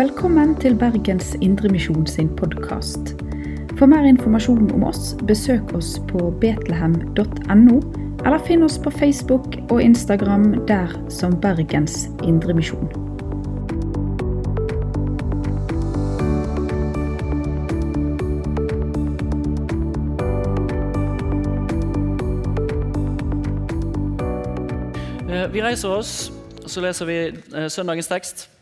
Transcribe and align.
Velkommen 0.00 0.54
til 0.56 0.78
Bergens 0.78 1.34
Indremisjon 1.42 2.06
sin 2.06 2.28
podkast. 2.36 3.10
For 3.76 3.86
mer 3.86 4.06
informasjon 4.08 4.70
om 4.72 4.84
oss, 4.88 5.10
besøk 5.28 5.74
oss 5.76 5.98
på 6.08 6.30
betlehem.no, 6.40 7.74
eller 8.24 8.38
finn 8.46 8.64
oss 8.64 8.78
på 8.80 8.90
Facebook 8.90 9.58
og 9.68 9.82
Instagram 9.82 10.54
der 10.70 10.94
som 11.12 11.34
Bergens 11.40 12.08
Indremisjon. 12.24 12.88
Eh, 25.28 25.52
Vi 25.52 25.62
reiser 25.62 25.88
oss, 25.88 26.32
så 26.66 26.80
leser 26.80 27.04
vi 27.04 27.18
eh, 27.28 27.68
søndagens 27.68 28.08
tekst. 28.08 28.59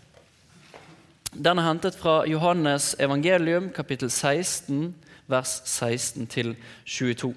Den 1.38 1.60
er 1.60 1.69
hentet 1.69 1.95
fra 1.95 2.24
Johannes 2.27 2.97
evangelium, 2.98 3.69
kapittel 3.70 4.10
16, 4.10 4.95
vers 5.30 5.52
16-22. 5.65 7.33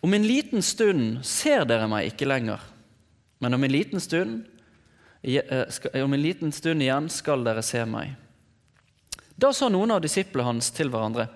Om 0.00 0.14
en 0.14 0.26
liten 0.26 0.62
stund 0.62 1.24
ser 1.26 1.66
dere 1.66 1.88
meg 1.90 2.12
ikke 2.12 2.28
lenger, 2.30 2.62
men 3.42 3.58
om 3.58 3.66
en 3.66 3.74
liten 3.74 4.00
stund, 4.00 4.44
eh, 5.22 5.66
om 6.02 6.14
en 6.14 6.22
liten 6.22 6.52
stund 6.54 6.82
igjen 6.82 7.10
skal 7.10 7.42
dere 7.44 7.62
se 7.62 7.82
meg. 7.84 8.14
Da 9.34 9.50
sa 9.52 9.68
noen 9.68 9.90
av 9.90 10.02
disiplene 10.02 10.46
hans 10.46 10.70
til 10.70 10.94
hverandre, 10.94 11.26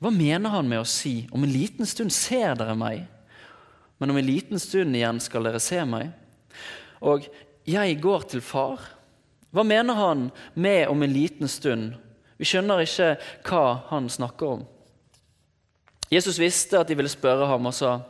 hva 0.00 0.12
mener 0.12 0.52
han 0.52 0.68
med 0.68 0.84
å 0.84 0.88
si, 0.88 1.28
om 1.32 1.44
en 1.44 1.52
liten 1.52 1.88
stund 1.88 2.12
ser 2.12 2.54
dere 2.60 2.76
meg? 2.76 3.08
men 4.00 4.10
om 4.10 4.16
en 4.16 4.26
liten 4.26 4.60
stund 4.60 4.96
igjen 4.96 5.18
skal 5.20 5.44
dere 5.44 5.58
se 5.60 5.76
meg. 5.84 6.06
Og 7.04 7.26
jeg 7.68 7.98
går 8.00 8.22
til 8.32 8.40
far. 8.40 8.80
Hva 9.50 9.64
mener 9.66 9.98
han 9.98 10.28
med 10.54 10.88
om 10.88 11.02
en 11.02 11.12
liten 11.12 11.50
stund? 11.50 11.94
Vi 12.38 12.48
skjønner 12.48 12.84
ikke 12.84 13.14
hva 13.48 13.64
han 13.90 14.08
snakker 14.10 14.56
om. 14.56 14.62
Jesus 16.10 16.40
visste 16.40 16.80
at 16.80 16.88
de 16.90 16.96
ville 16.98 17.10
spørre 17.10 17.48
ham 17.50 17.68
og 17.70 17.76
sa, 17.76 18.00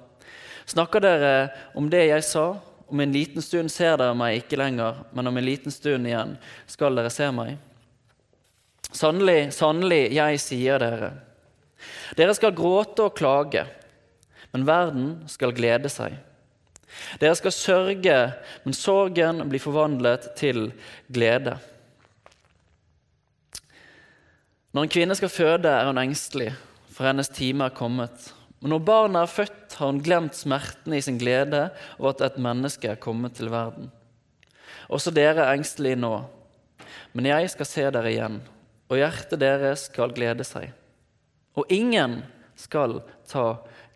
Snakker 0.70 1.02
dere 1.02 1.32
om 1.74 1.88
det 1.90 2.04
jeg 2.06 2.24
sa? 2.24 2.44
Om 2.90 3.00
en 3.02 3.12
liten 3.14 3.42
stund 3.42 3.70
ser 3.72 3.96
dere 3.98 4.14
meg 4.18 4.40
ikke 4.40 4.58
lenger, 4.60 5.02
men 5.14 5.30
om 5.30 5.36
en 5.38 5.46
liten 5.46 5.74
stund 5.74 6.06
igjen 6.06 6.36
skal 6.70 6.94
dere 6.98 7.10
se 7.10 7.26
meg. 7.34 7.56
Sannelig, 8.90 9.52
sannelig, 9.54 10.08
jeg 10.14 10.40
sier 10.42 10.82
dere. 10.82 11.12
Dere 12.18 12.34
skal 12.34 12.54
gråte 12.54 13.06
og 13.06 13.14
klage 13.18 13.64
men 14.52 14.66
verden 14.66 15.10
skal 15.30 15.54
glede 15.54 15.90
seg. 15.92 16.16
Dere 17.20 17.36
skal 17.38 17.54
sørge, 17.54 18.16
men 18.64 18.76
sorgen 18.76 19.44
blir 19.50 19.62
forvandlet 19.62 20.32
til 20.38 20.70
glede. 21.12 21.56
Når 24.70 24.86
en 24.86 24.92
kvinne 24.92 25.16
skal 25.18 25.32
føde, 25.32 25.70
er 25.70 25.88
hun 25.88 25.98
engstelig, 25.98 26.52
for 26.94 27.08
hennes 27.08 27.30
time 27.34 27.66
er 27.66 27.74
kommet. 27.74 28.28
Men 28.60 28.74
når 28.74 28.84
barnet 28.86 29.22
er 29.22 29.32
født, 29.32 29.78
har 29.78 29.88
hun 29.88 30.02
glemt 30.04 30.36
smertene 30.36 30.98
i 30.98 31.04
sin 31.04 31.18
glede 31.18 31.68
over 31.98 32.12
at 32.12 32.26
et 32.26 32.42
menneske 32.42 32.92
er 32.92 33.00
kommet 33.00 33.38
til 33.38 33.50
verden. 33.50 33.88
Også 34.90 35.10
dere 35.14 35.46
er 35.46 35.54
engstelige 35.54 35.98
nå, 35.98 36.12
men 37.14 37.26
jeg 37.30 37.50
skal 37.50 37.66
se 37.66 37.86
dere 37.94 38.12
igjen, 38.12 38.38
og 38.90 39.00
hjertet 39.00 39.40
deres 39.40 39.86
skal 39.88 40.14
glede 40.14 40.46
seg. 40.46 40.70
Og 41.58 41.66
ingen 41.72 42.20
skal 42.58 43.00
ta 43.30 43.46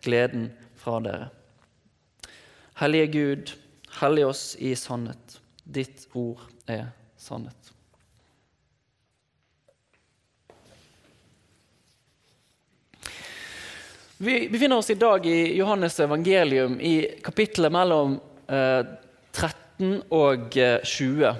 gleden 0.03 0.49
fra 0.79 0.99
dere. 1.03 1.29
Hellige 2.75 3.07
Gud, 3.07 3.51
hellig 4.01 4.25
oss 4.27 4.55
i 4.59 4.73
sannhet. 4.75 5.37
Ditt 5.63 6.09
ord 6.11 6.41
er 6.67 6.89
sannhet. 7.15 7.71
Vi 14.17 14.49
befinner 14.51 14.81
oss 14.81 14.89
i 14.91 14.97
dag 14.99 15.25
i 15.27 15.55
Johannes 15.55 15.99
evangelium 15.99 16.75
i 16.83 16.93
kapittelet 17.23 17.71
mellom 17.71 18.19
eh, 18.47 18.83
13 19.31 19.97
og 20.11 20.59
eh, 20.59 20.83
20. 20.83 21.33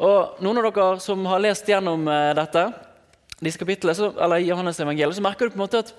Og 0.00 0.40
Noen 0.40 0.62
av 0.64 0.72
dere 0.72 1.04
som 1.04 1.24
har 1.28 1.44
lest 1.44 1.68
gjennom 1.68 2.08
eh, 2.08 2.32
dette, 2.40 2.66
disse 3.44 3.60
kapitlene, 3.60 3.96
så, 3.96 4.12
eller 4.16 4.40
Johannes 4.40 4.80
evangelium, 4.80 5.16
så 5.20 5.24
merker 5.24 5.48
du 5.48 5.56
på 5.56 5.60
en 5.60 5.66
måte 5.68 5.84
at 5.84 5.94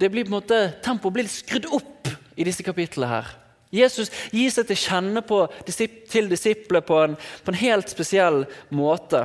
det 0.00 0.12
blir 0.12 0.24
på 0.24 0.32
en 0.32 0.40
måte, 0.40 0.66
tempoet 0.84 1.20
blir 1.20 1.32
skrudd 1.32 1.68
opp 1.68 2.14
i 2.36 2.48
disse 2.48 2.64
kapitlene. 2.64 3.12
her. 3.12 3.34
Jesus 3.74 4.12
gir 4.30 4.52
seg 4.54 4.68
til 4.68 4.78
kjenne 4.78 5.22
på, 5.26 5.44
til 5.66 6.30
disiplene 6.30 6.84
på 6.86 7.00
på 7.16 7.52
en 7.52 7.60
helt 7.60 7.90
spesiell 7.90 8.44
måte. 8.70 9.24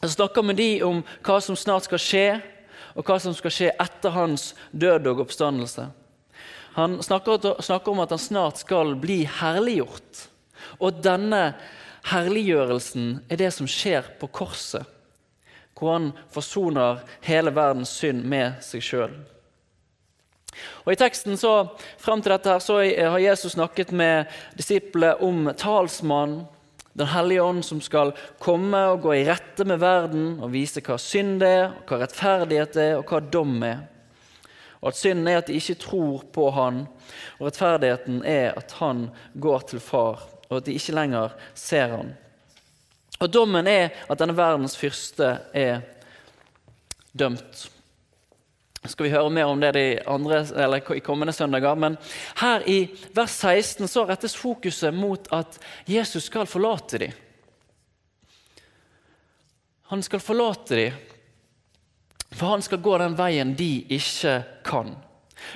Han 0.00 0.10
snakker 0.10 0.42
med 0.42 0.58
dem 0.58 0.82
om 0.86 1.02
hva 1.26 1.38
som 1.42 1.58
snart 1.58 1.86
skal 1.88 2.02
skje, 2.02 2.26
og 2.98 3.06
hva 3.06 3.18
som 3.22 3.34
skal 3.34 3.54
skje 3.54 3.70
etter 3.78 4.14
hans 4.14 4.52
død 4.70 5.06
og 5.12 5.24
oppstandelse. 5.26 5.86
Han 6.78 6.98
snakker 7.02 7.90
om 7.90 8.02
at 8.02 8.14
han 8.14 8.22
snart 8.22 8.60
skal 8.62 8.94
bli 8.98 9.24
herliggjort. 9.38 10.26
Og 10.82 11.00
denne 11.02 11.56
herliggjørelsen 12.10 13.18
er 13.30 13.40
det 13.40 13.50
som 13.54 13.70
skjer 13.70 14.06
på 14.20 14.30
korset, 14.30 14.86
hvor 15.78 15.94
han 15.96 16.12
forsoner 16.34 17.02
hele 17.26 17.54
verdens 17.54 17.90
synd 17.98 18.22
med 18.26 18.62
seg 18.66 18.84
sjøl. 18.84 19.18
Og 20.84 20.92
I 20.92 20.98
teksten 20.98 21.36
så, 21.40 21.54
frem 22.00 22.22
til 22.22 22.34
dette 22.34 22.52
her, 22.52 22.62
så 22.64 22.80
har 22.82 23.18
Jesus 23.22 23.56
snakket 23.56 23.92
med 23.92 24.30
disiplene 24.58 25.16
om 25.24 25.52
talsmannen, 25.56 26.46
Den 26.98 27.06
hellige 27.06 27.42
ånd, 27.42 27.62
som 27.62 27.78
skal 27.78 28.10
komme 28.42 28.78
og 28.90 29.04
gå 29.04 29.12
i 29.14 29.26
rette 29.28 29.62
med 29.62 29.78
verden 29.78 30.40
og 30.42 30.50
vise 30.50 30.80
hva 30.82 30.96
synd 30.98 31.44
er, 31.46 31.76
hva 31.86 32.00
rettferdighet 32.00 32.74
er, 32.74 32.96
og 32.98 33.06
hva 33.06 33.20
dom 33.22 33.52
er. 33.62 33.84
Og 34.80 34.90
at 34.90 34.98
Synden 34.98 35.28
er 35.30 35.38
at 35.38 35.46
de 35.46 35.54
ikke 35.58 35.78
tror 35.78 36.24
på 36.34 36.48
Han, 36.56 36.84
og 37.38 37.46
rettferdigheten 37.46 38.24
er 38.26 38.58
at 38.58 38.74
Han 38.80 39.08
går 39.38 39.68
til 39.70 39.82
Far, 39.82 40.26
og 40.48 40.56
at 40.58 40.66
de 40.66 40.74
ikke 40.74 40.96
lenger 40.98 41.38
ser 41.54 41.94
Han. 41.96 42.12
Og 43.18 43.32
Dommen 43.34 43.66
er 43.66 43.90
at 44.06 44.18
denne 44.18 44.36
verdens 44.38 44.76
fyrste 44.78 45.36
er 45.54 45.82
dømt 47.18 47.66
skal 48.88 49.06
vi 49.06 49.12
høre 49.12 49.30
mer 49.30 49.50
om 49.50 49.60
det 49.60 49.72
de 49.76 49.86
andre, 50.08 50.42
i 50.96 51.04
kommende 51.04 51.32
søndager. 51.32 51.74
Men 51.74 51.96
her 52.40 52.64
i 52.66 52.78
vers 53.14 53.38
16 53.42 53.88
så 53.88 54.04
rettes 54.08 54.36
fokuset 54.36 54.94
mot 54.94 55.28
at 55.32 55.58
Jesus 55.88 56.28
skal 56.30 56.46
forlate 56.46 56.98
dem. 57.04 57.12
Han 59.88 60.02
skal 60.04 60.20
forlate 60.20 60.76
dem, 60.76 60.96
for 62.36 62.52
han 62.52 62.62
skal 62.62 62.82
gå 62.84 62.98
den 63.00 63.14
veien 63.16 63.54
de 63.56 63.70
ikke 63.96 64.42
kan. 64.66 64.92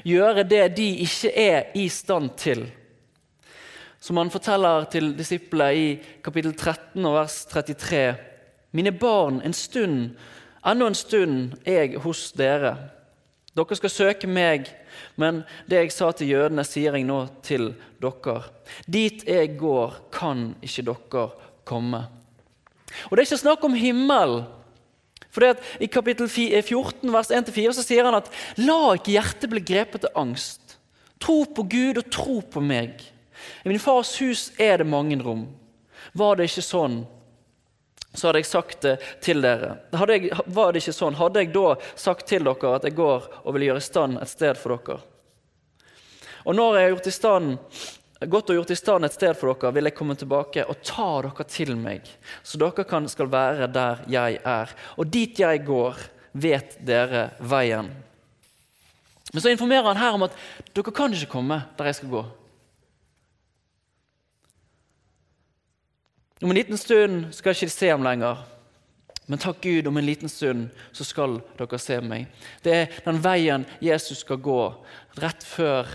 Gjøre 0.06 0.46
det 0.48 0.62
de 0.78 0.86
ikke 1.04 1.32
er 1.36 1.74
i 1.76 1.88
stand 1.92 2.32
til. 2.40 2.64
Som 4.02 4.18
han 4.18 4.32
forteller 4.32 4.88
til 4.90 5.12
disiplene 5.18 5.74
i 5.76 5.88
kapittel 6.24 6.54
13 6.56 7.04
og 7.04 7.18
vers 7.20 7.42
33. 7.52 8.06
Mine 8.72 8.92
barn, 8.96 9.42
en 9.44 9.52
stund, 9.52 10.14
ennå 10.66 10.88
en 10.88 10.96
stund 10.96 11.58
er 11.68 11.84
jeg 11.84 12.00
hos 12.02 12.30
dere. 12.32 12.72
Dere 13.52 13.76
skal 13.76 13.92
søke 13.92 14.28
meg, 14.30 14.70
men 15.20 15.42
det 15.68 15.82
jeg 15.82 15.92
sa 15.92 16.08
til 16.16 16.30
jødene, 16.32 16.64
sier 16.64 16.96
jeg 16.96 17.04
nå 17.04 17.18
til 17.44 17.74
dere. 18.00 18.38
Dit 18.88 19.26
jeg 19.28 19.56
går, 19.60 19.98
kan 20.14 20.54
ikke 20.64 20.86
dere 20.88 21.26
komme. 21.68 22.06
Og 23.08 23.16
Det 23.16 23.22
er 23.22 23.28
ikke 23.28 23.44
snakk 23.44 23.64
om 23.64 23.76
himmel. 23.76 24.42
For 25.32 25.56
I 25.80 25.88
kapittel 25.88 26.28
14, 26.28 27.08
vers 27.12 27.30
1-4 27.32 27.72
så 27.76 27.84
sier 27.84 28.04
han 28.04 28.18
at 28.18 28.28
la 28.60 28.94
ikke 28.96 29.14
hjertet 29.14 29.48
bli 29.52 29.62
grepet 29.64 30.04
av 30.10 30.24
angst. 30.26 30.76
Tro 31.20 31.44
på 31.44 31.64
Gud 31.64 32.00
og 32.00 32.10
tro 32.12 32.40
på 32.40 32.60
meg. 32.60 33.00
I 33.64 33.70
min 33.70 33.80
fars 33.80 34.12
hus 34.20 34.50
er 34.60 34.82
det 34.82 34.88
mange 34.88 35.16
rom. 35.22 35.46
Var 36.12 36.36
det 36.36 36.50
ikke 36.50 36.64
sånn, 36.66 37.02
så 38.12 38.28
hadde 38.28 38.42
jeg 38.42 38.50
sagt 38.50 38.84
det 38.84 38.96
til 39.24 39.40
dere. 39.44 39.76
Jeg, 39.92 40.30
var 40.52 40.72
det 40.72 40.82
ikke 40.82 40.94
sånn, 40.96 41.16
hadde 41.16 41.42
jeg 41.42 41.52
da 41.54 41.74
sagt 41.96 42.28
til 42.28 42.44
dere 42.44 42.76
at 42.76 42.86
jeg 42.86 42.96
går 42.98 43.28
og 43.42 43.56
vil 43.56 43.66
gjøre 43.70 43.82
i 43.82 43.88
stand 43.88 44.20
et 44.20 44.32
sted 44.32 44.60
for 44.60 44.76
dere. 44.76 45.00
Og 46.42 46.56
når 46.58 46.76
jeg 46.76 46.84
har 46.84 46.94
gjort 46.96 47.08
i 47.08 47.14
stand, 47.14 47.52
gått 48.32 48.50
og 48.50 48.58
gjort 48.58 48.74
i 48.74 48.78
stand 48.78 49.06
et 49.06 49.16
sted 49.16 49.38
for 49.38 49.54
dere, 49.54 49.72
vil 49.76 49.88
jeg 49.88 49.96
komme 49.96 50.16
tilbake 50.18 50.66
og 50.68 50.82
ta 50.84 51.08
dere 51.24 51.48
til 51.48 51.74
meg, 51.78 52.08
så 52.42 52.60
dere 52.60 52.86
kan, 52.88 53.08
skal 53.08 53.30
være 53.32 53.70
der 53.72 54.04
jeg 54.12 54.40
er. 54.44 54.76
Og 54.98 55.08
dit 55.08 55.40
jeg 55.40 55.64
går, 55.66 56.00
vet 56.32 56.76
dere 56.84 57.30
veien. 57.40 57.90
Men 59.32 59.40
så 59.40 59.52
informerer 59.52 59.88
han 59.88 60.00
her 60.00 60.16
om 60.18 60.26
at 60.26 60.36
dere 60.76 60.92
kan 60.94 61.14
ikke 61.14 61.32
komme 61.38 61.62
der 61.78 61.88
jeg 61.88 62.02
skal 62.02 62.12
gå. 62.12 62.24
Om 66.42 66.50
en 66.50 66.58
liten 66.58 66.78
stund 66.78 67.28
skal 67.30 67.52
jeg 67.52 67.68
ikke 67.68 67.74
se 67.76 67.88
ham 67.92 68.02
lenger. 68.02 68.40
Men 69.30 69.38
takk 69.38 69.60
Gud, 69.62 69.86
om 69.86 69.96
en 69.96 70.06
liten 70.06 70.28
stund 70.28 70.72
så 70.92 71.04
skal 71.06 71.36
dere 71.54 71.78
se 71.78 72.00
meg. 72.02 72.24
Det 72.64 72.72
er 72.74 72.96
den 73.04 73.20
veien 73.22 73.62
Jesus 73.78 74.24
skal 74.24 74.40
gå 74.42 74.56
rett 75.22 75.44
før 75.46 75.86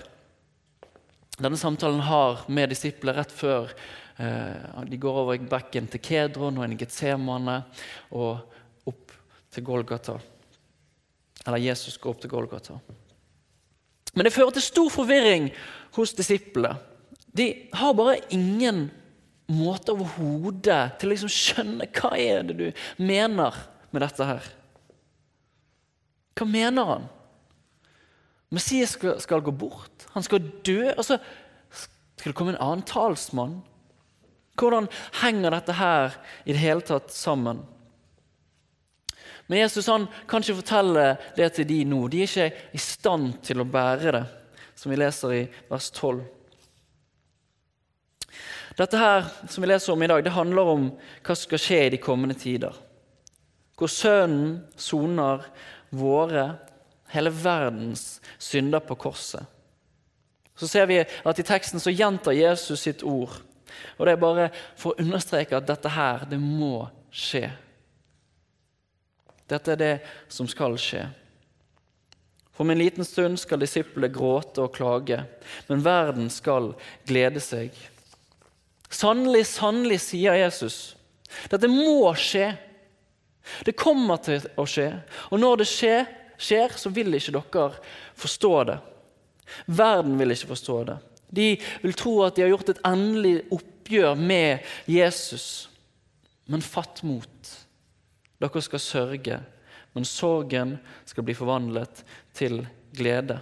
denne 1.37 1.59
samtalen 1.59 1.99
har 2.07 2.45
med 2.47 2.71
disipler 2.71 3.19
rett 3.19 3.33
før 3.35 3.67
eh, 4.17 4.85
de 4.87 4.97
går 4.97 5.19
over 5.21 5.43
bekken 5.51 5.89
til 5.91 6.01
Kedron 6.01 6.57
og 6.57 6.65
en 6.65 6.77
Getsemane 6.79 7.57
og 8.15 8.87
opp 8.89 9.11
til 9.51 9.65
Golgata. 9.67 10.15
Eller 11.43 11.61
Jesus 11.61 11.99
går 11.99 12.15
opp 12.15 12.23
til 12.23 12.31
Golgata. 12.31 12.79
Men 14.15 14.25
det 14.25 14.33
fører 14.33 14.55
til 14.55 14.65
stor 14.65 14.89
forvirring 14.95 15.51
hos 15.99 16.15
disiplene. 16.17 16.79
De 17.35 17.51
har 17.75 17.93
bare 17.99 18.17
ingen 18.33 18.87
måte 19.47 19.93
overhodet 19.95 20.97
til 20.99 21.07
å 21.07 21.13
liksom 21.13 21.31
skjønne 21.31 21.87
hva 21.95 22.11
er 22.19 22.47
det 22.47 22.55
du 22.59 22.65
mener 22.99 23.55
med 23.93 24.03
dette 24.03 24.27
her. 24.27 24.49
Hva 26.37 26.47
mener 26.49 26.91
han? 26.91 27.07
Messias 28.53 28.95
skal, 28.95 29.17
skal 29.23 29.43
gå 29.43 29.51
bort. 29.51 30.07
Han 30.13 30.23
skal 30.23 30.43
dø. 30.63 30.91
Og 30.93 31.03
så 31.03 31.17
skal 32.17 32.31
det 32.31 32.37
komme 32.37 32.55
en 32.55 32.61
annen 32.63 32.85
talsmann. 32.87 33.59
Hvordan 34.57 34.87
henger 35.21 35.53
dette 35.53 35.75
her 35.77 36.15
i 36.45 36.53
det 36.53 36.61
hele 36.61 36.85
tatt 36.85 37.11
sammen? 37.13 37.61
Men 39.47 39.61
Jesus 39.61 39.87
han 39.87 40.07
kan 40.27 40.43
ikke 40.43 40.59
fortelle 40.59 41.05
det 41.37 41.51
til 41.55 41.67
de 41.69 41.83
nå. 41.87 42.01
De 42.11 42.23
er 42.23 42.27
ikke 42.27 42.73
i 42.75 42.81
stand 42.81 43.37
til 43.47 43.63
å 43.63 43.69
bære 43.69 44.15
det, 44.17 44.25
som 44.75 44.91
vi 44.91 44.99
leser 44.99 45.35
i 45.35 45.43
vers 45.69 45.87
12. 45.93 46.25
Dette 48.77 48.99
her 49.01 49.25
som 49.49 49.63
vi 49.63 49.69
leser 49.71 49.93
om 49.93 50.03
i 50.03 50.09
dag, 50.09 50.21
det 50.23 50.35
handler 50.35 50.69
om 50.73 50.87
hva 50.93 51.33
som 51.33 51.47
skal 51.47 51.61
skje 51.61 51.79
i 51.87 51.91
de 51.95 52.01
kommende 52.01 52.37
tider. 52.37 52.75
Hvor 53.77 53.89
Sønnen 53.89 54.59
soner 54.77 55.45
våre, 55.89 56.51
hele 57.13 57.31
verdens 57.31 58.19
synder 58.37 58.83
på 58.83 58.97
korset. 58.99 59.45
Så 60.57 60.67
ser 60.67 60.87
vi 60.89 60.97
at 60.99 61.39
i 61.39 61.45
teksten 61.45 61.81
så 61.81 61.93
gjentar 61.93 62.35
Jesus 62.35 62.81
sitt 62.83 63.03
ord. 63.05 63.33
Og 63.97 64.05
Det 64.05 64.13
er 64.13 64.21
bare 64.21 64.49
for 64.75 64.93
å 64.93 65.01
understreke 65.01 65.57
at 65.57 65.67
dette 65.69 65.89
her, 65.93 66.25
det 66.29 66.39
må 66.41 66.87
skje. 67.13 67.49
Dette 69.47 69.73
er 69.73 69.79
det 69.79 69.95
som 70.33 70.49
skal 70.49 70.75
skje. 70.81 71.05
For 72.51 72.65
om 72.65 72.73
en 72.73 72.81
liten 72.81 73.05
stund 73.05 73.37
skal 73.39 73.61
disiplene 73.61 74.09
gråte 74.09 74.65
og 74.65 74.73
klage, 74.75 75.21
men 75.69 75.85
verden 75.85 76.29
skal 76.33 76.73
glede 77.05 77.41
seg. 77.43 77.71
Sannelig, 78.89 79.45
sannelig, 79.51 79.99
sier 80.05 80.37
Jesus. 80.39 80.95
Dette 81.51 81.69
må 81.71 82.13
skje. 82.15 82.51
Det 83.67 83.75
kommer 83.79 84.19
til 84.23 84.43
å 84.59 84.65
skje. 84.67 84.89
Og 85.31 85.41
når 85.41 85.61
det 85.61 85.69
skjer, 85.71 86.07
skjer 86.39 86.75
så 86.79 86.91
vil 86.93 87.15
ikke 87.17 87.35
dere 87.35 87.69
forstå 88.19 88.53
det. 88.69 88.77
Verden 89.71 90.17
vil 90.19 90.35
ikke 90.35 90.51
forstå 90.53 90.77
det. 90.87 90.97
De 91.27 91.47
vil 91.83 91.95
tro 91.99 92.13
at 92.23 92.35
de 92.35 92.45
har 92.45 92.53
gjort 92.53 92.71
et 92.71 92.83
endelig 92.87 93.35
oppgjør 93.55 94.15
med 94.19 94.67
Jesus. 94.87 95.67
Men 96.47 96.63
fatt 96.63 97.03
mot. 97.07 97.53
Dere 98.37 98.63
skal 98.63 98.83
sørge, 98.83 99.39
men 99.95 100.07
sorgen 100.07 100.77
skal 101.09 101.25
bli 101.27 101.35
forvandlet 101.35 102.03
til 102.37 102.61
glede. 102.95 103.39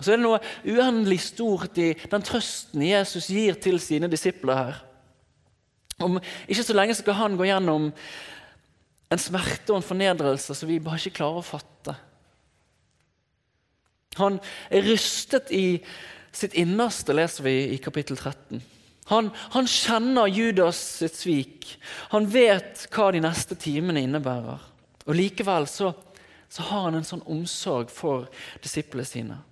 Så 0.00 0.12
er 0.12 0.18
det 0.18 0.24
noe 0.24 0.40
uendelig 0.66 1.20
stort 1.28 1.78
i 1.78 1.92
den 2.10 2.24
trøsten 2.26 2.82
Jesus 2.82 3.30
gir 3.30 3.58
til 3.62 3.78
sine 3.82 4.10
disipler 4.10 4.58
her. 4.58 4.80
Om 6.02 6.18
ikke 6.50 6.64
så 6.66 6.74
lenge 6.74 6.96
skal 6.98 7.18
han 7.20 7.36
gå 7.38 7.46
gjennom 7.46 7.92
en 9.14 9.22
smerte 9.22 9.70
og 9.70 9.78
en 9.78 9.86
fornedrelse 9.86 10.56
som 10.58 10.70
vi 10.70 10.80
bare 10.82 10.98
ikke 10.98 11.20
klarer 11.20 11.40
å 11.40 11.46
fatte. 11.46 11.94
Han 14.18 14.38
er 14.70 14.86
rystet 14.86 15.50
i 15.54 15.78
sitt 16.34 16.54
innerste, 16.58 17.14
leser 17.14 17.46
vi 17.46 17.54
i 17.74 17.78
kapittel 17.82 18.18
13. 18.18 18.62
Han, 19.12 19.30
han 19.54 19.68
kjenner 19.68 20.30
Judas 20.32 20.78
sitt 20.98 21.18
svik. 21.18 21.74
Han 22.14 22.26
vet 22.30 22.86
hva 22.94 23.10
de 23.12 23.20
neste 23.22 23.58
timene 23.60 24.02
innebærer. 24.02 24.62
Og 25.04 25.18
Likevel 25.18 25.68
så, 25.68 25.92
så 26.48 26.64
har 26.70 26.86
han 26.88 26.98
en 26.98 27.06
sånn 27.06 27.26
omsorg 27.30 27.92
for 27.92 28.30
disiplene 28.64 29.06
sine. 29.06 29.42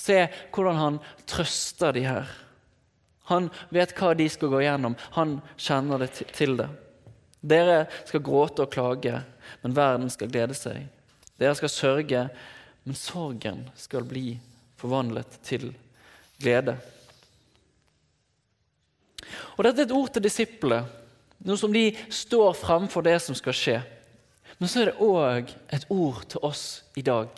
Se 0.00 0.22
hvordan 0.54 0.78
han 0.80 1.00
trøster 1.28 1.92
de 1.96 2.04
her. 2.06 2.30
Han 3.30 3.50
vet 3.70 3.92
hva 3.98 4.14
de 4.16 4.26
skal 4.32 4.50
gå 4.52 4.62
gjennom. 4.64 4.96
Han 5.16 5.38
kjenner 5.60 6.02
det 6.02 6.14
til 6.34 6.56
det. 6.58 6.70
Dere 7.40 7.84
skal 8.08 8.24
gråte 8.24 8.64
og 8.64 8.72
klage, 8.72 9.20
men 9.62 9.76
verden 9.76 10.10
skal 10.12 10.30
glede 10.32 10.56
seg. 10.56 10.88
Dere 11.40 11.56
skal 11.56 11.72
sørge, 11.72 12.24
men 12.84 12.96
sorgen 12.96 13.62
skal 13.78 14.04
bli 14.08 14.34
forvandlet 14.80 15.38
til 15.46 15.70
glede. 16.40 16.76
Og 19.56 19.64
Dette 19.64 19.84
er 19.84 19.88
et 19.88 19.94
ord 19.94 20.10
til 20.12 20.24
disiplene, 20.24 20.82
noe 21.46 21.60
som 21.60 21.72
de 21.72 21.86
står 22.12 22.52
framfor 22.58 23.04
det 23.06 23.16
som 23.24 23.36
skal 23.36 23.56
skje. 23.56 23.78
Men 24.60 24.68
så 24.68 24.82
er 24.82 24.90
det 24.90 25.00
òg 25.00 25.52
et 25.72 25.86
ord 25.92 26.24
til 26.28 26.44
oss 26.44 26.64
i 27.00 27.04
dag. 27.04 27.30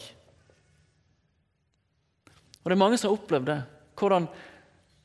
Og 2.62 2.70
Det 2.70 2.76
er 2.76 2.84
mange 2.84 2.98
som 2.98 3.10
har 3.10 3.18
opplevd 3.18 3.46
det. 3.46 3.60
Hvordan 3.98 4.28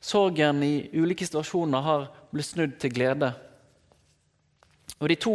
sorgen 0.00 0.62
i 0.62 0.88
ulike 0.94 1.26
situasjoner 1.26 1.82
har 1.82 2.06
blitt 2.30 2.46
snudd 2.46 2.78
til 2.78 2.94
glede. 2.94 3.32
Og 4.98 5.08
De 5.08 5.16
to 5.18 5.34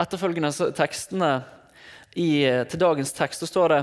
etterfølgende 0.00 0.70
tekstene 0.74 1.32
i, 2.14 2.44
eh, 2.46 2.64
til 2.66 2.78
dagens 2.78 3.12
tekst 3.12 3.42
så 3.42 3.46
står 3.46 3.68
det 3.68 3.80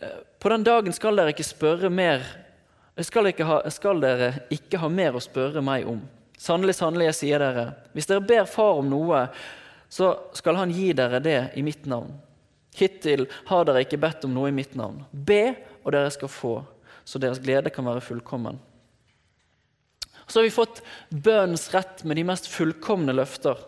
eh, 0.00 0.18
På 0.38 0.48
den 0.48 0.62
dagen 0.62 0.92
skal 0.92 1.16
dere 1.16 1.34
ikke 1.34 1.46
spørre 1.46 1.90
mer 1.90 2.22
skal, 3.02 3.32
ha, 3.42 3.70
skal 3.70 4.00
dere 4.00 4.28
ikke 4.54 4.78
ha 4.78 4.88
mer 4.88 5.16
å 5.16 5.22
spørre 5.22 5.62
meg 5.64 5.88
om. 5.90 5.98
Sannelig, 6.38 6.76
sannelig, 6.78 7.08
jeg 7.08 7.18
sier 7.18 7.42
dere, 7.42 7.64
hvis 7.94 8.06
dere 8.06 8.22
ber 8.22 8.46
Far 8.46 8.78
om 8.78 8.86
noe, 8.90 9.24
så 9.90 10.12
skal 10.34 10.60
Han 10.60 10.70
gi 10.74 10.92
dere 10.92 11.18
det 11.22 11.40
i 11.58 11.62
mitt 11.66 11.88
navn. 11.90 12.12
Hittil 12.74 13.26
har 13.48 13.66
dere 13.66 13.82
ikke 13.84 14.00
bedt 14.02 14.26
om 14.26 14.34
noe 14.34 14.50
i 14.50 14.54
mitt 14.54 14.74
navn. 14.78 15.02
Be, 15.10 15.56
og 15.82 15.94
dere 15.94 16.10
skal 16.14 16.30
få, 16.30 16.54
så 17.04 17.20
deres 17.20 17.42
glede 17.42 17.72
kan 17.72 17.86
være 17.86 18.04
fullkommen. 18.04 18.58
Så 20.26 20.40
har 20.40 20.46
vi 20.46 20.54
fått 20.54 20.80
bønnens 21.12 21.68
rett 21.74 22.02
med 22.08 22.16
de 22.16 22.24
mest 22.26 22.48
fullkomne 22.48 23.12
løfter 23.12 23.60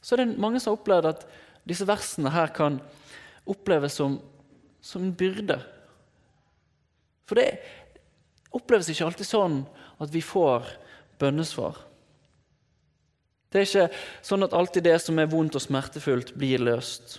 så 0.00 0.16
er 0.16 0.24
det 0.24 0.40
mange 0.40 0.60
som 0.60 0.72
har 0.72 0.80
opplevd 0.80 1.10
at 1.10 1.26
disse 1.68 1.86
versene 1.88 2.32
her 2.32 2.52
kan 2.56 2.80
oppleves 3.48 3.98
som, 4.00 4.16
som 4.80 5.04
en 5.04 5.14
byrde. 5.16 5.58
For 7.28 7.38
det 7.38 7.60
oppleves 8.56 8.88
ikke 8.90 9.06
alltid 9.06 9.28
sånn 9.28 9.60
at 10.00 10.12
vi 10.12 10.24
får 10.24 10.66
bønnesvar. 11.20 11.76
Det 13.50 13.60
er 13.60 13.66
ikke 13.68 13.86
sånn 14.24 14.46
at 14.46 14.54
alltid 14.56 14.86
det 14.86 14.96
som 15.02 15.18
er 15.20 15.30
vondt 15.30 15.58
og 15.58 15.62
smertefullt, 15.62 16.32
blir 16.38 16.62
løst. 16.62 17.18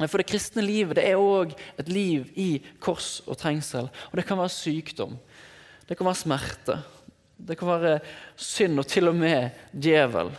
For 0.00 0.18
det 0.18 0.28
kristne 0.30 0.64
livet 0.64 0.96
det 0.98 1.04
er 1.06 1.20
òg 1.20 1.52
et 1.78 1.90
liv 1.92 2.30
i 2.38 2.48
kors 2.82 3.20
og 3.26 3.36
trengsel. 3.38 3.90
Og 4.10 4.18
det 4.18 4.24
kan 4.26 4.40
være 4.40 4.54
sykdom, 4.54 5.18
det 5.88 5.98
kan 5.98 6.08
være 6.08 6.22
smerte, 6.22 6.78
det 7.42 7.58
kan 7.58 7.70
være 7.70 7.94
synd 8.38 8.80
og 8.80 8.88
til 8.88 9.10
og 9.10 9.18
med 9.18 9.50
djevel. 9.72 10.32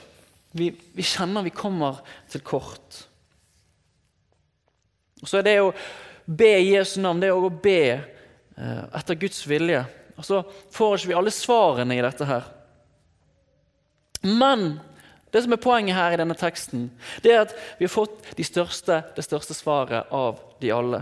Vi, 0.53 0.69
vi 0.93 1.05
kjenner 1.05 1.45
vi 1.45 1.53
kommer 1.55 2.01
til 2.29 2.43
kort. 2.45 3.03
Og 5.23 5.29
Så 5.29 5.39
er 5.39 5.47
det 5.47 5.59
å 5.63 5.71
be 6.25 6.51
i 6.59 6.73
Jesu 6.73 6.99
navn 7.01 7.21
det 7.23 7.31
er 7.31 7.37
å 7.37 7.49
be 7.49 7.79
eh, 7.95 8.83
etter 8.99 9.17
Guds 9.19 9.41
vilje. 9.49 9.81
Og 10.17 10.27
Så 10.27 10.41
får 10.75 10.97
ikke 10.97 11.11
vi 11.11 11.17
alle 11.17 11.33
svarene 11.33 11.97
i 11.97 12.03
dette 12.03 12.27
her. 12.27 12.49
Men 14.23 14.77
det 15.33 15.41
som 15.41 15.55
er 15.55 15.61
poenget 15.61 15.97
her 15.97 16.13
i 16.13 16.19
denne 16.21 16.37
teksten, 16.37 16.87
det 17.25 17.33
er 17.33 17.43
at 17.47 17.53
vi 17.79 17.87
har 17.87 17.93
fått 17.93 18.35
de 18.37 18.45
største, 18.45 19.01
det 19.15 19.25
største 19.25 19.57
svaret 19.57 20.11
av 20.13 20.39
de 20.61 20.71
alle. 20.73 21.01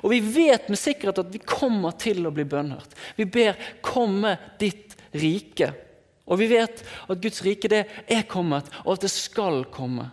Og 0.00 0.12
vi 0.14 0.20
vet 0.24 0.70
med 0.70 0.80
sikkerhet 0.80 1.20
at 1.20 1.32
vi 1.34 1.42
kommer 1.44 1.94
til 2.00 2.24
å 2.24 2.32
bli 2.34 2.46
bønnhørt. 2.48 2.94
Vi 3.16 3.24
ber 3.24 3.56
'komme 3.82 4.38
ditt 4.58 4.96
rike'. 5.12 5.74
Og 6.26 6.38
vi 6.38 6.46
vet 6.46 6.82
at 7.10 7.20
Guds 7.20 7.42
rike 7.42 7.68
det 7.68 7.86
er 8.08 8.22
kommet, 8.22 8.64
og 8.86 8.94
at 8.94 9.00
det 9.00 9.10
skal 9.10 9.64
komme. 9.64 10.10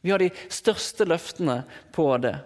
Vi 0.00 0.10
har 0.10 0.18
de 0.22 0.30
største 0.48 1.04
løftene 1.04 1.64
på 1.92 2.06
det. 2.22 2.38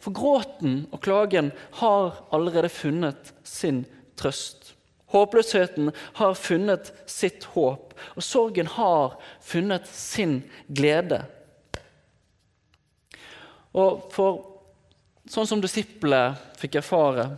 For 0.00 0.10
gråten 0.10 0.86
og 0.92 1.00
klagen 1.04 1.52
har 1.80 2.24
allerede 2.32 2.68
funnet 2.68 3.32
sin 3.44 3.84
trøst. 4.16 4.73
Håpløsheten 5.14 5.92
har 6.18 6.34
funnet 6.34 6.90
sitt 7.10 7.46
håp, 7.54 7.94
og 8.18 8.26
sorgen 8.26 8.68
har 8.74 9.14
funnet 9.44 9.86
sin 9.88 10.40
glede. 10.66 11.22
Og 13.74 14.10
for 14.14 14.42
sånn 15.30 15.48
som 15.48 15.62
disiplene 15.62 16.34
fikk 16.58 16.82
erfare 16.82 17.30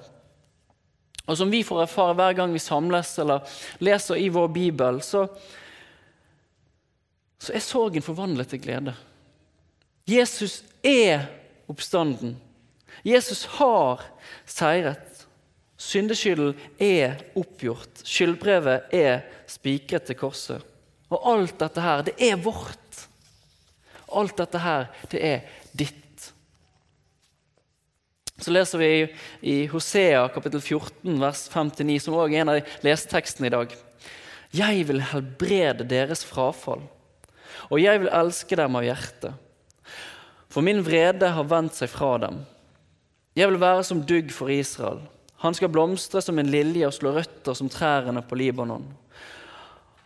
og 1.26 1.35
som 1.38 1.50
vi 1.50 1.64
får 1.66 1.83
erfare 1.83 2.14
hver 2.14 2.37
gang 2.38 2.52
vi 2.54 2.62
samles 2.62 3.16
eller 3.18 3.59
leser 3.83 4.18
i 4.23 4.28
vår 4.30 4.49
bibel, 4.54 5.00
så, 5.02 5.25
så 7.42 7.54
er 7.54 7.64
sorgen 7.64 8.04
forvandlet 8.06 8.52
til 8.52 8.62
glede. 8.62 8.95
Jesus 10.06 10.61
er 10.87 11.26
oppstanden. 11.66 12.37
Jesus 13.02 13.42
har 13.59 14.06
seiret. 14.47 15.15
Syndeskylden 15.76 16.56
er 16.80 17.21
oppgjort. 17.37 18.00
Skyldbrevet 18.06 18.95
er 18.97 19.26
spikret 19.50 20.09
til 20.09 20.18
korset. 20.18 20.64
Og 21.12 21.23
alt 21.30 21.59
dette 21.61 21.85
her, 21.85 22.02
det 22.06 22.16
er 22.23 22.40
vårt. 22.40 23.04
Alt 24.16 24.38
dette 24.40 24.61
her, 24.62 24.88
det 25.12 25.23
er 25.23 25.45
ditt. 25.76 26.02
Så 28.37 28.52
leser 28.52 28.80
vi 28.80 28.90
i 29.49 29.56
Hosea 29.71 30.26
kapittel 30.33 30.61
14, 30.61 31.14
vers 31.21 31.47
5-9, 31.52 31.99
som 32.04 32.16
også 32.16 32.26
er 32.28 32.42
en 32.42 32.52
av 32.52 32.75
lesetekstene 32.85 33.49
i 33.49 33.54
dag. 33.54 33.73
Jeg 34.56 34.85
vil 34.88 35.02
helbrede 35.12 35.87
deres 35.88 36.25
frafall, 36.25 36.85
og 37.68 37.80
jeg 37.80 38.02
vil 38.02 38.12
elske 38.12 38.59
dem 38.59 38.76
av 38.78 38.85
hjertet. 38.87 39.35
For 40.52 40.64
min 40.64 40.80
vrede 40.85 41.33
har 41.37 41.49
vendt 41.49 41.76
seg 41.76 41.90
fra 41.92 42.14
dem. 42.23 42.45
Jeg 43.37 43.50
vil 43.50 43.61
være 43.61 43.85
som 43.85 44.04
dugg 44.09 44.30
for 44.33 44.52
Israel. 44.52 45.02
Han 45.46 45.56
skal 45.56 45.70
blomstre 45.72 46.22
som 46.22 46.38
en 46.38 46.50
lilje 46.50 46.88
og 46.88 46.94
slå 46.94 47.14
røtter 47.16 47.56
som 47.56 47.70
trærne 47.70 48.22
på 48.26 48.38
Libanon. 48.38 48.84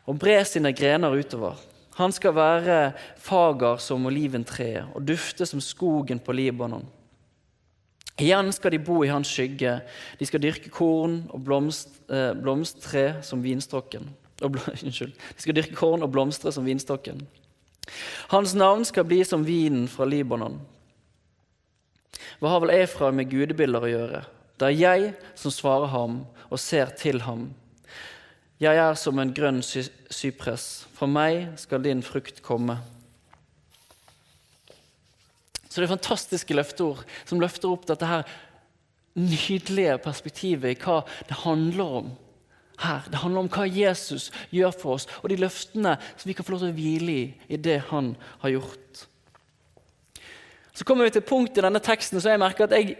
Og 0.06 0.18
bre 0.20 0.40
sine 0.44 0.72
grener 0.76 1.16
utover. 1.16 1.58
Han 2.00 2.12
skal 2.12 2.34
være 2.36 2.78
fager 3.20 3.80
som 3.82 4.06
oliventreet 4.08 4.94
og 4.96 5.04
dufte 5.04 5.46
som 5.46 5.60
skogen 5.60 6.20
på 6.22 6.32
Libanon. 6.36 6.86
Igjen 8.20 8.52
skal 8.52 8.74
de 8.74 8.82
bo 8.84 9.00
i 9.04 9.08
hans 9.08 9.28
skygge. 9.32 9.78
De 10.20 10.26
skal 10.28 10.42
dyrke 10.42 10.68
korn 10.72 11.22
og 11.32 11.44
blomst, 11.44 11.88
eh, 12.92 13.22
som 13.24 13.42
vinstokken. 13.42 14.10
Og, 14.42 14.56
unnskyld. 14.84 15.12
De 15.12 15.42
skal 15.42 15.56
dyrke 15.56 15.76
korn 15.76 16.04
og 16.04 16.12
blomstre 16.12 16.52
som 16.52 16.68
vinstokken. 16.68 17.24
Hans 18.28 18.54
navn 18.54 18.84
skal 18.84 19.04
bli 19.08 19.22
som 19.24 19.44
vinen 19.46 19.88
fra 19.88 20.04
Libanon. 20.04 20.60
Hva 22.40 22.52
har 22.52 22.60
vel 22.60 22.76
Efraim 22.76 23.16
med 23.16 23.30
gudebilder 23.32 23.84
å 23.84 23.90
gjøre? 23.90 24.20
Det 24.60 24.68
er 24.68 24.76
jeg 24.76 25.12
som 25.40 25.52
svarer 25.54 25.88
ham 25.88 26.20
og 26.50 26.60
ser 26.60 26.92
til 27.00 27.22
ham. 27.24 27.48
Jeg 28.60 28.76
er 28.76 28.96
som 29.00 29.16
en 29.18 29.32
grønn 29.32 29.62
sy 29.64 29.86
sypress. 30.12 30.84
Fra 30.92 31.08
meg 31.08 31.54
skal 31.60 31.80
din 31.80 32.02
frukt 32.04 32.42
komme. 32.44 32.76
Så 35.70 35.80
det 35.80 35.86
er 35.86 35.94
fantastiske 35.94 36.56
løfteord 36.56 37.06
som 37.24 37.40
løfter 37.40 37.70
opp 37.72 37.86
dette 37.88 38.04
her 38.04 38.26
nydelige 39.16 39.96
perspektivet 40.04 40.74
i 40.74 40.80
hva 40.82 41.00
det 41.28 41.40
handler 41.46 41.96
om 42.02 42.10
her. 42.82 43.06
Det 43.08 43.22
handler 43.22 43.46
om 43.46 43.52
hva 43.52 43.64
Jesus 43.64 44.28
gjør 44.52 44.74
for 44.76 44.98
oss, 44.98 45.06
og 45.22 45.30
de 45.32 45.40
løftene 45.40 45.96
som 46.12 46.28
vi 46.28 46.36
kan 46.36 46.44
få 46.44 46.54
lov 46.54 46.66
til 46.66 46.74
å 46.74 46.76
hvile 46.76 47.16
i 47.16 47.24
i 47.48 47.60
det 47.60 47.78
han 47.88 48.12
har 48.42 48.58
gjort. 48.58 49.06
Så 50.74 50.84
kommer 50.84 51.08
vi 51.08 51.16
til 51.16 51.24
punktet 51.24 51.54
punkt 51.54 51.58
i 51.58 51.64
denne 51.64 51.82
teksten 51.84 52.20
så 52.20 52.32
jeg 52.32 52.40
merker 52.40 52.66
at 52.66 52.76
jeg 52.76 52.98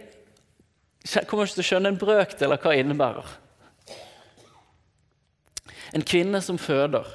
kommer 1.27 1.47
ikke 1.47 1.57
til 1.57 1.63
å 1.63 1.69
skjønne 1.69 1.91
en 1.93 2.01
brøkdel 2.01 2.53
av 2.53 2.61
hva 2.61 2.73
det 2.73 2.83
innebærer. 2.83 3.31
En 5.97 6.05
kvinne 6.07 6.41
som 6.45 6.59
føder. 6.61 7.07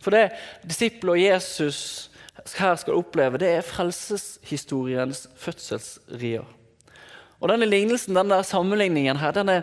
For 0.00 0.14
det 0.14 0.30
disipler 0.64 1.16
og 1.16 1.20
Jesus 1.20 1.80
her 2.56 2.76
skal 2.80 2.96
oppleve, 2.96 3.40
det 3.40 3.50
er 3.52 3.66
frelseshistoriens 3.66 5.26
fødselsrier. 5.36 6.46
Og 7.40 7.48
Denne 7.48 7.68
lignelsen, 7.68 8.16
denne 8.16 8.42
sammenligningen 8.44 9.20
her, 9.20 9.32
den 9.36 9.48
er 9.48 9.62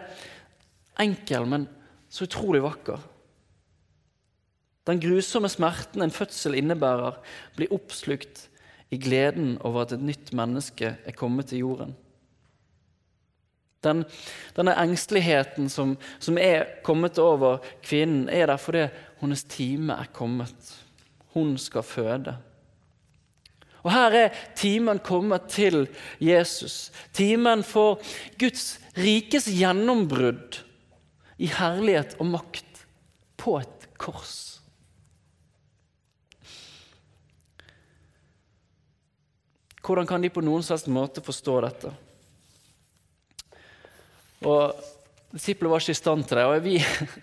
enkel, 1.01 1.45
men 1.49 1.67
så 2.09 2.25
utrolig 2.25 2.61
vakker. 2.63 3.01
Den 4.87 5.01
grusomme 5.03 5.49
smerten 5.51 6.01
en 6.01 6.13
fødsel 6.13 6.55
innebærer, 6.57 7.17
blir 7.57 7.73
oppslukt 7.75 8.47
i 8.93 8.99
gleden 9.01 9.57
over 9.67 9.83
at 9.83 9.93
et 9.97 10.05
nytt 10.05 10.31
menneske 10.37 10.95
er 11.03 11.17
kommet 11.17 11.51
til 11.51 11.65
jorden. 11.65 11.95
Den, 13.85 14.03
denne 14.57 14.73
engsteligheten 14.81 15.69
som, 15.69 15.95
som 16.19 16.37
er 16.41 16.65
kommet 16.83 17.19
over 17.21 17.61
kvinnen, 17.85 18.25
er 18.29 18.49
der 18.49 18.57
fordi 18.57 18.87
hennes 19.21 19.43
time 19.43 19.93
er 19.93 20.09
kommet. 20.13 20.73
Hun 21.35 21.57
skal 21.61 21.85
føde. 21.85 22.37
Og 23.85 23.91
Her 23.93 24.15
er 24.19 24.39
timen 24.57 24.99
kommet 24.99 25.47
til 25.53 25.85
Jesus. 26.19 26.91
Timen 27.13 27.63
for 27.63 28.01
Guds 28.39 28.79
rikes 28.97 29.47
gjennombrudd 29.47 30.59
i 31.37 31.47
herlighet 31.53 32.17
og 32.19 32.31
makt 32.33 32.83
på 33.37 33.59
et 33.61 33.87
kors. 34.01 34.57
Hvordan 39.87 40.07
kan 40.09 40.19
de 40.19 40.33
på 40.33 40.43
noen 40.43 40.65
slags 40.65 40.83
måte 40.91 41.23
forstå 41.23 41.61
dette? 41.63 41.93
Og 44.45 44.75
Disiplene 45.33 45.73
var 45.73 45.83
ikke 45.83 45.95
i 45.95 45.99
stand 45.99 46.23
til 46.27 46.39
det, 46.39 46.45
og 46.47 46.63
vi, 46.63 46.77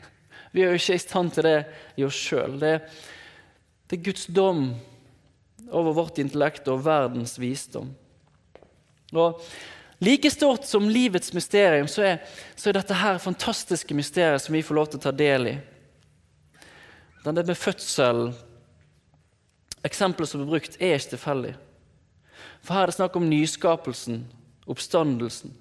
vi 0.55 0.63
er 0.63 0.73
jo 0.73 0.81
ikke 0.81 0.97
i 0.99 1.03
stand 1.03 1.31
til 1.35 1.47
det 1.47 1.59
i 1.97 2.05
oss 2.07 2.19
sjøl. 2.19 2.59
Det, 2.61 2.75
det 3.89 3.99
er 3.99 4.05
Guds 4.11 4.27
dom 4.27 4.67
over 5.71 5.97
vårt 5.97 6.21
intellekt 6.21 6.69
og 6.69 6.85
verdens 6.85 7.39
visdom. 7.41 7.95
Og 9.15 9.41
Like 10.05 10.31
stort 10.31 10.67
som 10.67 10.89
livets 10.91 11.33
mysterium 11.33 11.87
så 11.89 12.03
er, 12.03 12.17
så 12.59 12.69
er 12.69 12.77
dette 12.77 12.97
her 12.99 13.21
fantastiske 13.23 13.95
mysteriet 13.97 14.43
som 14.43 14.53
vi 14.53 14.65
får 14.67 14.77
lov 14.77 14.89
til 14.91 15.01
å 15.01 15.05
ta 15.07 15.13
del 15.15 15.49
i. 15.49 15.55
Det 17.25 17.45
med 17.47 17.57
fødsel, 17.57 18.27
eksempelet 19.87 20.29
som 20.29 20.43
er 20.43 20.51
brukt, 20.51 20.77
er 20.77 20.99
ikke 20.99 21.15
tilfeldig. 21.15 21.55
For 22.61 22.77
her 22.77 22.85
er 22.85 22.93
det 22.93 22.97
snakk 22.99 23.17
om 23.17 23.31
nyskapelsen, 23.31 24.25
oppstandelsen. 24.69 25.55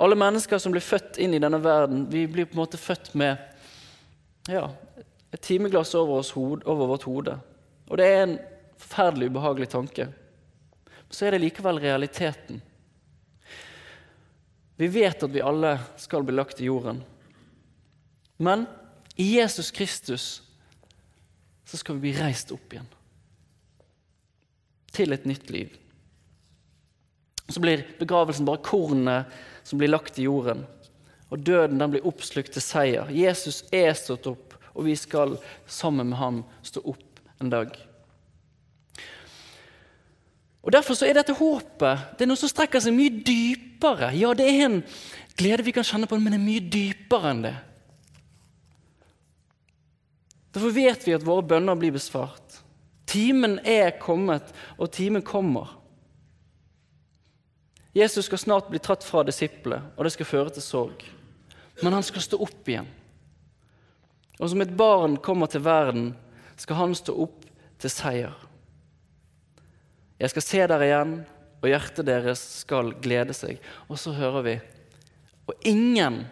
Alle 0.00 0.16
mennesker 0.16 0.58
som 0.58 0.72
blir 0.72 0.84
født 0.84 1.18
inn 1.20 1.34
i 1.36 1.42
denne 1.42 1.58
verden, 1.60 2.06
vi 2.08 2.24
blir 2.30 2.48
på 2.48 2.56
en 2.56 2.62
måte 2.62 2.80
født 2.80 3.12
med 3.20 3.36
ja, 4.48 4.64
et 5.28 5.42
timeglass 5.44 5.92
over, 5.98 6.24
over 6.64 6.88
vårt 6.94 7.04
hode. 7.04 7.36
Og 7.90 8.00
det 8.00 8.06
er 8.08 8.22
en 8.22 8.36
forferdelig 8.80 9.28
ubehagelig 9.28 9.68
tanke. 9.74 10.08
Så 11.10 11.26
er 11.26 11.34
det 11.34 11.42
likevel 11.42 11.82
realiteten. 11.82 12.62
Vi 14.80 14.88
vet 14.88 15.22
at 15.26 15.34
vi 15.34 15.42
alle 15.44 15.74
skal 16.00 16.24
bli 16.24 16.38
lagt 16.38 16.62
i 16.62 16.70
jorden. 16.70 17.02
Men 18.40 18.64
i 19.20 19.34
Jesus 19.36 19.68
Kristus 19.70 20.30
så 21.68 21.76
skal 21.76 21.98
vi 21.98 22.08
bli 22.08 22.16
reist 22.16 22.54
opp 22.56 22.72
igjen. 22.72 22.88
Til 24.96 25.12
et 25.12 25.28
nytt 25.28 25.52
liv. 25.52 25.76
Så 27.50 27.62
blir 27.62 27.84
begravelsen 27.98 28.46
bare 28.46 28.62
kornet 28.62 29.40
som 29.66 29.80
blir 29.80 29.90
lagt 29.90 30.18
i 30.18 30.26
jorden. 30.28 30.64
Og 31.30 31.42
døden 31.46 31.78
den 31.78 31.92
blir 31.92 32.06
oppslukt 32.06 32.54
til 32.54 32.64
seier. 32.64 33.10
Jesus 33.14 33.62
er 33.74 33.92
stått 33.98 34.26
opp, 34.30 34.56
og 34.74 34.86
vi 34.88 34.96
skal 34.98 35.36
sammen 35.66 36.10
med 36.10 36.18
ham 36.18 36.42
stå 36.66 36.82
opp 36.94 37.22
en 37.40 37.52
dag. 37.52 37.74
Og 40.60 40.72
Derfor 40.74 40.94
så 40.94 41.06
er 41.08 41.16
dette 41.16 41.34
håpet 41.36 42.16
det 42.18 42.26
er 42.26 42.28
noe 42.28 42.38
som 42.38 42.50
strekker 42.50 42.82
seg 42.84 42.92
mye 42.92 43.22
dypere. 43.24 44.10
Ja, 44.18 44.34
det 44.36 44.46
er 44.46 44.66
en 44.66 44.80
glede 45.38 45.64
vi 45.64 45.72
kan 45.72 45.86
kjenne 45.86 46.08
på, 46.10 46.18
men 46.20 46.34
det 46.34 46.40
er 46.40 46.44
mye 46.44 46.70
dypere 46.74 47.32
enn 47.32 47.44
det. 47.46 47.56
Derfor 50.50 50.74
vet 50.74 51.06
vi 51.06 51.14
at 51.14 51.24
våre 51.24 51.46
bønner 51.46 51.78
blir 51.78 51.94
besvart. 51.94 52.58
Timen 53.10 53.58
er 53.66 53.94
kommet, 54.02 54.50
og 54.76 54.90
timen 54.94 55.22
kommer. 55.26 55.79
Jesus 57.92 58.26
skal 58.26 58.38
snart 58.38 58.68
bli 58.70 58.78
tatt 58.78 59.04
fra 59.04 59.24
disiplene, 59.26 59.90
og 59.96 60.06
det 60.06 60.12
skal 60.14 60.28
føre 60.28 60.52
til 60.54 60.62
sorg. 60.62 61.02
Men 61.82 61.96
han 61.96 62.06
skal 62.06 62.22
stå 62.22 62.38
opp 62.44 62.68
igjen. 62.70 62.86
Og 64.38 64.52
som 64.52 64.62
et 64.62 64.76
barn 64.76 65.16
kommer 65.20 65.50
til 65.50 65.64
verden, 65.64 66.12
skal 66.60 66.78
han 66.78 66.94
stå 66.94 67.16
opp 67.24 67.44
til 67.80 67.92
seier. 67.92 68.36
Jeg 70.20 70.30
skal 70.32 70.44
se 70.44 70.60
dere 70.70 70.86
igjen, 70.86 71.14
og 71.60 71.68
hjertet 71.68 72.06
deres 72.08 72.42
skal 72.62 72.92
glede 73.02 73.34
seg. 73.36 73.58
Og 73.88 73.98
så 74.00 74.14
hører 74.16 74.44
vi 74.46 74.60
Og 75.50 75.66
ingen 75.66 76.26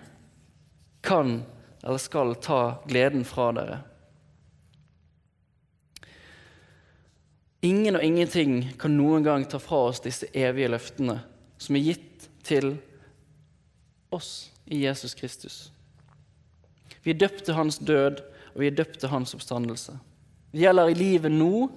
kan 1.03 1.41
eller 1.83 1.99
skal 1.99 2.37
ta 2.39 2.79
gleden 2.87 3.25
fra 3.27 3.49
dere. 3.57 3.79
Ingen 7.67 7.99
og 7.99 8.05
ingenting 8.05 8.77
kan 8.79 8.95
noen 8.95 9.27
gang 9.27 9.49
ta 9.51 9.59
fra 9.59 9.89
oss 9.89 9.99
disse 10.05 10.29
evige 10.31 10.71
løftene 10.71 11.19
som 11.59 11.77
er 11.77 11.91
gitt 11.91 12.29
til 12.47 12.77
oss 14.15 14.51
i 14.67 14.85
Jesus 14.85 15.15
Kristus. 15.19 15.59
Vi 17.03 17.13
er 17.13 17.21
døpt 17.21 17.45
til 17.47 17.57
hans 17.59 17.79
død, 17.79 18.23
og 18.55 18.63
vi 18.63 18.71
er 18.71 18.79
døpt 18.79 19.01
til 19.03 19.13
hans 19.13 19.35
oppstandelse. 19.37 19.99
Det 20.53 20.65
gjelder 20.65 20.91
i 20.91 20.97
livet 20.97 21.33
nå 21.33 21.69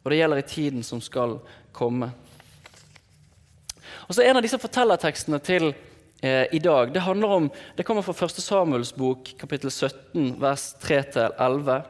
og 0.00 0.10
det 0.10 0.20
gjelder 0.20 0.40
i 0.40 0.48
tiden 0.48 0.84
som 0.84 1.00
skal 1.04 1.38
komme. 1.76 2.10
Og 4.08 4.14
så 4.14 4.22
En 4.22 4.36
av 4.36 4.42
disse 4.42 4.58
fortellertekstene 4.58 5.38
til 5.44 5.72
eh, 6.22 6.46
i 6.52 6.58
dag 6.58 6.92
det 6.92 7.04
handler 7.04 7.28
om, 7.28 7.50
det 7.76 7.84
kommer 7.86 8.02
fra 8.02 8.14
1. 8.26 8.40
Samuels 8.42 8.92
bok, 8.96 9.28
kapittel 9.38 9.70
17, 9.70 10.40
vers 10.40 10.74
3-11 10.82 11.82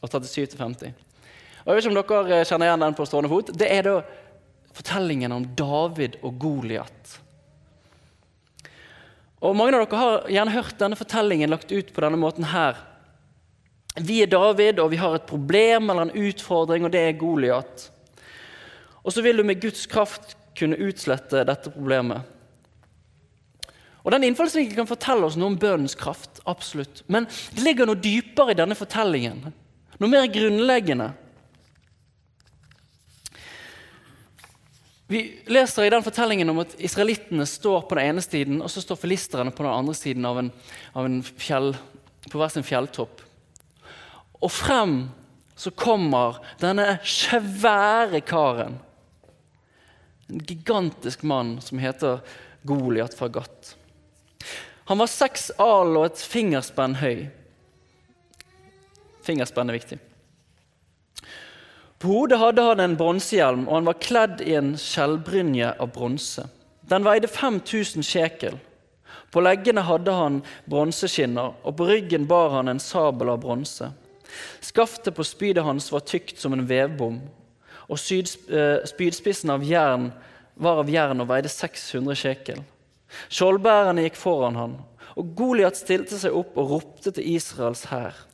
og 0.00 0.10
37-50. 0.12 0.92
Og 1.64 1.72
Jeg 1.72 1.74
vet 1.74 1.84
ikke 1.84 1.94
om 1.94 1.96
dere 1.96 2.40
eh, 2.40 2.44
kjenner 2.44 2.68
igjen 2.68 2.84
den 2.84 2.98
på 2.98 3.08
stående 3.08 3.32
fot. 3.32 3.52
Det 3.56 3.70
er 3.72 3.88
da 3.88 3.96
fortellingen 4.74 5.32
om 5.32 5.46
David 5.56 6.18
og 6.22 6.38
Goliat. 6.42 7.20
Og 9.44 9.56
Mange 9.56 9.76
av 9.76 9.84
dere 9.84 10.00
har 10.00 10.28
gjerne 10.32 10.54
hørt 10.54 10.78
denne 10.80 10.98
fortellingen 10.98 11.52
lagt 11.52 11.72
ut 11.72 11.92
på 11.92 12.04
denne 12.04 12.20
måten 12.20 12.48
her. 12.48 12.78
Vi 14.00 14.22
er 14.24 14.30
David, 14.30 14.80
og 14.82 14.90
vi 14.90 14.98
har 14.98 15.14
et 15.14 15.26
problem 15.28 15.90
eller 15.90 16.08
en 16.08 16.28
utfordring, 16.28 16.86
og 16.86 16.94
det 16.94 17.02
er 17.04 17.18
Goliat. 17.18 17.90
Og 19.04 19.12
så 19.12 19.22
vil 19.22 19.36
du 19.38 19.44
med 19.46 19.60
Guds 19.62 19.84
kraft 19.86 20.34
kunne 20.58 20.80
utslette 20.80 21.44
dette 21.46 21.70
problemet. 21.74 22.24
Og 24.04 24.12
Den 24.12 24.24
innfallsvinkelen 24.26 24.82
kan 24.82 24.88
fortelle 24.88 25.24
oss 25.24 25.36
noe 25.40 25.52
om 25.52 25.58
bønnens 25.60 25.96
kraft. 25.96 26.40
absolutt. 26.44 27.02
Men 27.06 27.24
det 27.54 27.64
ligger 27.64 27.86
noe 27.86 27.96
dypere 27.96 28.52
i 28.52 28.58
denne 28.58 28.76
fortellingen. 28.76 29.52
Noe 29.98 30.10
mer 30.10 30.26
grunnleggende. 30.28 31.12
Vi 35.06 35.42
leser 35.46 35.84
i 35.84 35.90
den 35.92 36.04
fortellingen 36.04 36.48
om 36.50 36.62
at 36.62 36.76
israelittene 36.80 37.44
står 37.46 37.84
på 37.88 37.98
den 37.98 38.08
ene 38.08 38.22
siden, 38.24 38.62
og 38.64 38.70
så 38.72 38.80
står 38.80 39.02
filisterne 39.02 39.52
på 39.52 39.66
den 39.66 39.72
andre 39.72 39.94
siden 39.96 40.24
av 40.24 40.40
en, 40.40 40.48
av 40.96 41.04
en 41.08 41.20
fjell, 41.22 41.74
på 42.30 42.40
hver 42.40 42.52
sin 42.54 42.64
fjelltopp. 42.64 43.20
Og 44.40 44.52
frem 44.52 44.96
så 45.60 45.70
kommer 45.76 46.40
denne 46.60 46.96
svære 47.04 48.22
karen. 48.24 48.78
En 50.32 50.40
gigantisk 50.40 51.22
mann 51.22 51.58
som 51.60 51.78
heter 51.78 52.24
Goliat 52.64 53.14
fra 53.14 53.28
Gat. 53.28 53.74
Han 54.88 55.00
var 55.00 55.12
seks 55.12 55.50
al 55.60 55.94
og 55.98 56.08
et 56.08 56.24
fingerspenn 56.32 56.96
høy. 57.00 57.26
Fingerspenn 59.24 59.68
er 59.68 59.78
viktig. 59.78 60.00
På 62.04 62.10
hodet 62.10 62.36
hadde 62.36 62.62
han 62.62 62.80
en 62.84 62.94
bronsehjelm, 63.00 63.62
og 63.64 63.78
han 63.78 63.86
var 63.88 63.94
kledd 63.96 64.42
i 64.44 64.52
en 64.58 64.74
skjellbrynje 64.76 65.70
av 65.80 65.88
bronse. 65.94 66.42
Den 66.84 67.06
veide 67.06 67.30
5000 67.32 68.04
sjekel. 68.04 68.58
På 69.32 69.40
leggene 69.40 69.80
hadde 69.88 70.12
han 70.12 70.36
bronseskinner, 70.68 71.56
og 71.64 71.78
på 71.78 71.88
ryggen 71.88 72.28
bar 72.28 72.52
han 72.58 72.68
en 72.68 72.82
sabel 72.82 73.32
av 73.32 73.40
bronse. 73.46 73.88
Skaftet 74.60 75.16
på 75.16 75.24
spydet 75.24 75.64
hans 75.64 75.88
var 75.94 76.04
tykt 76.04 76.44
som 76.44 76.52
en 76.52 76.66
vevbom, 76.68 77.22
og 77.88 77.96
eh, 78.12 78.84
spydspissen 78.92 79.56
av 79.56 79.64
jern 79.64 80.10
var 80.60 80.84
av 80.84 80.92
jern 80.92 81.24
og 81.24 81.32
veide 81.32 81.48
600 81.48 82.20
sjekel. 82.20 82.60
Skjoldbærerne 83.32 84.04
gikk 84.04 84.20
foran 84.20 84.60
han, 84.60 84.80
og 85.16 85.36
Goliat 85.40 85.80
stilte 85.80 86.20
seg 86.20 86.36
opp 86.36 86.52
og 86.60 86.76
ropte 86.76 87.16
til 87.16 87.32
Israels 87.38 87.88
hær. 87.88 88.26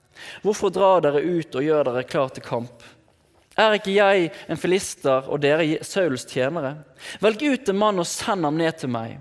Hvorfor 0.42 0.74
drar 0.74 1.06
dere 1.06 1.22
ut 1.22 1.54
og 1.54 1.62
gjør 1.62 1.86
dere 1.86 2.10
klar 2.10 2.34
til 2.34 2.42
kamp? 2.42 2.90
Er 3.60 3.76
ikke 3.76 3.92
jeg 3.92 4.30
en 4.48 4.60
filister 4.60 5.26
og 5.28 5.42
dere 5.42 5.82
Sauls 5.84 6.24
tjenere? 6.28 6.78
Velg 7.20 7.42
ut 7.44 7.72
en 7.72 7.80
mann 7.80 8.00
og 8.00 8.08
send 8.08 8.46
ham 8.46 8.56
ned 8.56 8.78
til 8.80 8.92
meg. 8.92 9.18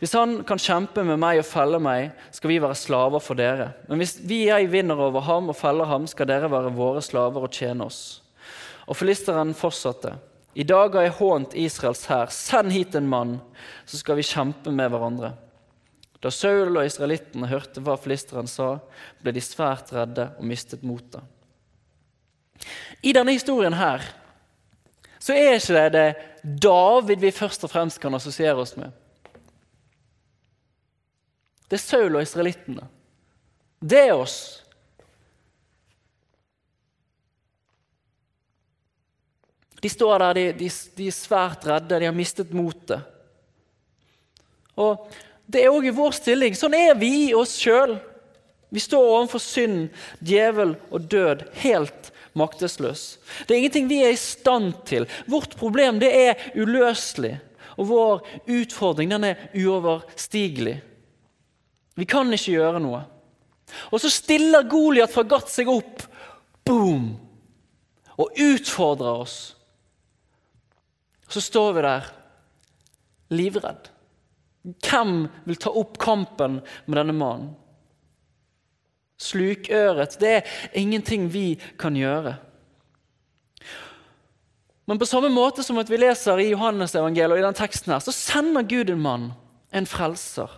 Hvis 0.00 0.14
han 0.16 0.38
kan 0.48 0.60
kjempe 0.60 1.02
med 1.04 1.20
meg 1.20 1.42
og 1.42 1.44
felle 1.44 1.76
meg, 1.82 2.14
skal 2.32 2.48
vi 2.48 2.60
være 2.62 2.78
slaver 2.78 3.20
for 3.20 3.36
dere. 3.36 3.74
Men 3.90 4.00
hvis 4.00 4.16
vi 4.24 4.46
jeg 4.46 4.70
vinner 4.72 4.96
over 4.96 5.26
ham 5.26 5.52
og 5.52 5.58
feller 5.58 5.90
ham, 5.90 6.06
skal 6.08 6.30
dere 6.30 6.48
være 6.48 6.72
våre 6.72 7.02
slaver 7.04 7.44
og 7.44 7.52
tjene 7.52 7.84
oss. 7.84 8.22
Og 8.88 8.96
filisteren 8.96 9.52
fortsatte. 9.54 10.14
I 10.56 10.64
dag 10.64 10.96
har 10.96 11.04
jeg 11.04 11.18
hånt 11.18 11.58
Israels 11.58 12.06
hær. 12.08 12.32
Send 12.32 12.72
hit 12.72 12.96
en 12.96 13.12
mann, 13.12 13.36
så 13.84 14.00
skal 14.00 14.16
vi 14.16 14.24
kjempe 14.26 14.72
med 14.72 14.88
hverandre. 14.90 15.34
Da 16.20 16.32
Saul 16.32 16.72
og 16.72 16.84
israelittene 16.84 17.48
hørte 17.52 17.84
hva 17.84 17.98
filisteren 18.00 18.48
sa, 18.48 18.78
ble 19.20 19.36
de 19.36 19.44
svært 19.44 19.92
redde 19.92 20.30
og 20.38 20.48
mistet 20.48 20.82
motet. 20.84 21.20
I 23.02 23.12
denne 23.16 23.32
historien 23.32 23.74
her 23.74 24.04
så 25.20 25.36
er 25.36 25.58
ikke 25.58 25.76
det 25.76 25.92
det 25.94 26.08
David 26.62 27.20
vi 27.20 27.30
først 27.30 27.64
og 27.64 27.70
fremst 27.70 28.00
kan 28.00 28.14
assosiere 28.16 28.56
oss 28.56 28.72
med. 28.76 28.88
Det 31.68 31.76
er 31.76 31.82
Saul 31.82 32.16
og 32.16 32.22
israelittene. 32.24 32.86
Det 33.80 34.00
er 34.08 34.14
oss. 34.16 34.38
De 39.80 39.88
står 39.88 40.18
der, 40.18 40.32
de, 40.32 40.46
de, 40.52 40.70
de, 40.96 41.06
er 41.06 41.16
svært 41.16 41.66
redde, 41.68 42.00
de 42.00 42.08
har 42.08 42.16
mistet 42.16 42.52
motet. 42.52 43.00
Og 44.76 45.08
Det 45.50 45.64
er 45.64 45.72
òg 45.74 45.88
i 45.88 45.94
vår 45.94 46.12
stilling. 46.14 46.54
Sånn 46.54 46.76
er 46.78 46.92
vi 46.94 47.10
i 47.24 47.34
oss 47.34 47.56
sjøl. 47.58 47.96
Vi 48.70 48.78
står 48.78 49.02
overfor 49.02 49.42
synd, 49.42 49.88
djevel 50.22 50.76
og 50.94 51.08
død 51.10 51.42
helt 51.64 52.12
maktesløs. 52.38 53.18
Det 53.46 53.54
er 53.54 53.60
ingenting 53.62 53.88
vi 53.90 54.02
er 54.04 54.14
i 54.14 54.20
stand 54.20 54.74
til. 54.88 55.06
Vårt 55.30 55.56
problem 55.58 56.00
det 56.02 56.10
er 56.14 56.50
uløselig. 56.54 57.36
Og 57.80 57.88
vår 57.88 58.26
utfordring 58.50 59.10
den 59.12 59.24
er 59.30 59.48
uoverstigelig. 59.56 60.76
Vi 61.96 62.06
kan 62.08 62.32
ikke 62.32 62.56
gjøre 62.56 62.82
noe. 62.82 63.02
Og 63.90 64.02
så 64.02 64.10
stiller 64.12 64.68
Goliat 64.68 65.12
fra 65.12 65.24
Gat 65.28 65.50
seg 65.52 65.70
opp 65.70 66.04
boom, 66.66 67.14
og 68.20 68.36
utfordrer 68.36 69.22
oss. 69.24 69.36
Så 71.30 71.42
står 71.42 71.72
vi 71.76 71.84
der 71.86 72.08
livredd. 73.32 73.88
Hvem 74.84 75.24
vil 75.46 75.58
ta 75.62 75.72
opp 75.72 75.96
kampen 76.02 76.58
med 76.86 76.98
denne 76.98 77.14
mannen? 77.16 77.54
Slukøret. 79.20 80.16
Det 80.20 80.30
er 80.38 80.54
ingenting 80.80 81.28
vi 81.32 81.58
kan 81.78 81.96
gjøre. 81.96 82.38
Men 84.88 84.98
på 84.98 85.06
samme 85.06 85.28
måte 85.30 85.62
som 85.62 85.78
at 85.78 85.90
vi 85.90 86.00
leser 86.00 86.40
i 86.42 86.48
Johannes 86.50 86.96
evangeliet 86.98 87.36
og 87.36 87.42
i 87.42 87.44
den 87.46 87.58
teksten 87.58 87.92
her, 87.92 88.00
så 88.02 88.14
sender 88.14 88.66
Gud 88.66 88.90
en 88.90 89.04
mann, 89.04 89.28
en 89.70 89.86
frelser. 89.86 90.50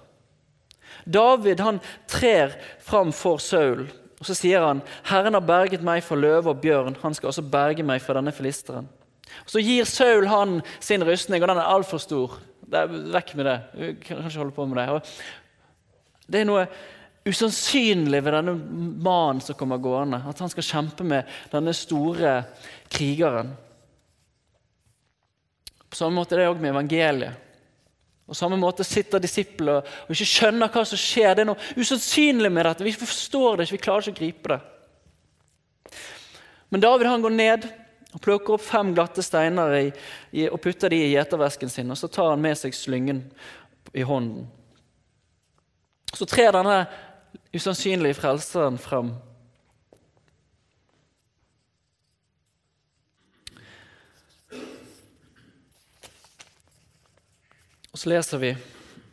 David 1.05 1.61
han 1.61 1.83
trer 2.09 2.55
fram 2.81 3.13
for 3.13 3.43
Saul, 3.43 3.91
og 4.23 4.29
så 4.29 4.35
sier 4.39 4.65
han, 4.65 4.81
'Herren 5.05 5.35
har 5.35 5.45
berget 5.45 5.83
meg 5.83 6.03
for 6.03 6.17
løve 6.17 6.49
og 6.49 6.61
bjørn.' 6.63 6.97
'Han 7.03 7.15
skal 7.15 7.27
også 7.27 7.43
berge 7.43 7.83
meg 7.83 8.01
fra 8.01 8.15
denne 8.15 8.33
filisteren.' 8.33 8.89
Så 9.47 9.61
gir 9.61 9.85
Saul 9.85 10.27
han 10.27 10.63
sin 10.81 11.05
rustning, 11.05 11.43
og 11.43 11.49
den 11.49 11.59
er 11.59 11.69
altfor 11.69 11.99
stor. 11.99 12.39
Det 12.71 12.79
er 12.79 12.87
vekk 12.87 13.35
med 13.37 13.45
det. 13.45 13.61
Vi 13.75 13.93
kan 13.93 14.17
ikke 14.17 14.39
holde 14.39 14.51
på 14.57 14.67
med 14.67 14.77
det. 14.77 15.03
Det 16.33 16.41
er 16.41 16.45
noe 16.45 16.67
usannsynlig 17.29 18.23
ved 18.25 18.35
denne 18.35 18.55
mannen 19.03 19.43
som 19.45 19.57
kommer 19.59 19.81
gående. 19.83 20.23
At 20.29 20.41
han 20.43 20.51
skal 20.51 20.67
kjempe 20.67 21.07
med 21.07 21.29
denne 21.53 21.75
store 21.77 22.41
krigeren. 22.91 23.53
På 25.93 25.99
samme 25.99 26.19
måte 26.19 26.35
er 26.35 26.43
det 26.43 26.51
òg 26.51 26.61
med 26.63 26.73
evangeliet. 26.73 27.49
På 28.27 28.37
samme 28.39 28.57
måte 28.57 28.85
sitter 28.87 29.21
disiplene 29.21 29.83
og 29.83 30.15
ikke 30.15 30.29
skjønner 30.31 30.71
hva 30.73 30.85
som 30.89 31.01
skjer. 31.01 31.35
Det 31.37 31.45
er 31.45 31.51
noe 31.51 31.77
usannsynlig 31.77 32.49
med 32.55 32.65
dette. 32.65 32.87
Vi 32.87 32.95
forstår 32.97 33.59
det 33.59 33.67
ikke, 33.67 33.77
vi 33.77 33.87
klarer 33.87 34.07
ikke 34.07 34.15
å 34.15 34.21
gripe 34.23 34.55
det. 34.55 34.61
Men 36.73 36.81
David 36.81 37.11
han 37.11 37.25
går 37.25 37.35
ned 37.37 37.67
og 38.13 38.23
plukker 38.25 38.57
opp 38.57 38.65
fem 38.65 38.95
glatte 38.97 39.25
steiner 39.25 39.75
i, 39.77 39.87
i, 40.33 40.47
og 40.49 40.61
putter 40.65 40.93
de 40.93 41.03
i 41.05 41.13
gjetervesken 41.13 41.71
sin. 41.73 41.93
og 41.93 41.99
Så 42.01 42.09
tar 42.09 42.31
han 42.33 42.41
med 42.41 42.57
seg 42.61 42.77
slyngen 42.77 43.27
i 43.93 44.05
hånden. 44.09 44.47
Så 46.13 46.29
trer 46.29 46.53
denne 46.57 46.87
usannsynlige 47.53 48.19
frelseren 48.19 48.79
fram. 48.81 49.13
Og 57.93 58.01
så 58.01 58.09
leser 58.09 58.41
vi 58.41 58.55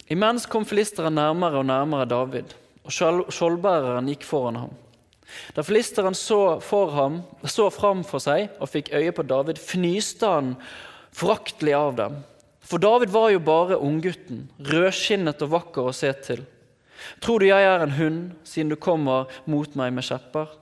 Imens 0.10 0.48
kom 0.50 0.64
filisteren 0.66 1.14
nærmere 1.20 1.60
og 1.60 1.68
nærmere 1.70 2.08
David, 2.10 2.56
og 2.82 2.94
skjoldbæreren 3.30 4.08
gikk 4.10 4.24
foran 4.26 4.64
ham. 4.64 4.72
Da 5.54 5.62
filisteren 5.62 6.16
så, 6.18 6.58
for 6.64 6.90
ham, 6.96 7.20
så 7.46 7.68
fram 7.70 8.02
for 8.08 8.24
seg 8.24 8.56
og 8.58 8.72
fikk 8.72 8.90
øye 8.96 9.14
på 9.14 9.28
David, 9.30 9.60
fnyste 9.62 10.32
han 10.32 10.56
foraktelig 11.14 11.76
av 11.78 11.94
dem. 12.00 12.16
For 12.66 12.82
David 12.82 13.14
var 13.14 13.30
jo 13.34 13.44
bare 13.44 13.78
unggutten, 13.78 14.48
rødskinnet 14.66 15.46
og 15.46 15.54
vakker 15.54 15.92
å 15.92 15.94
se 15.94 16.10
til. 16.26 16.42
Tror 17.24 17.40
du 17.40 17.50
jeg 17.50 17.66
er 17.66 17.84
en 17.84 17.98
hund, 17.98 18.22
siden 18.44 18.72
du 18.72 18.76
kommer 18.76 19.30
mot 19.50 19.76
meg 19.80 19.94
med 19.96 20.08
kjepper? 20.08 20.60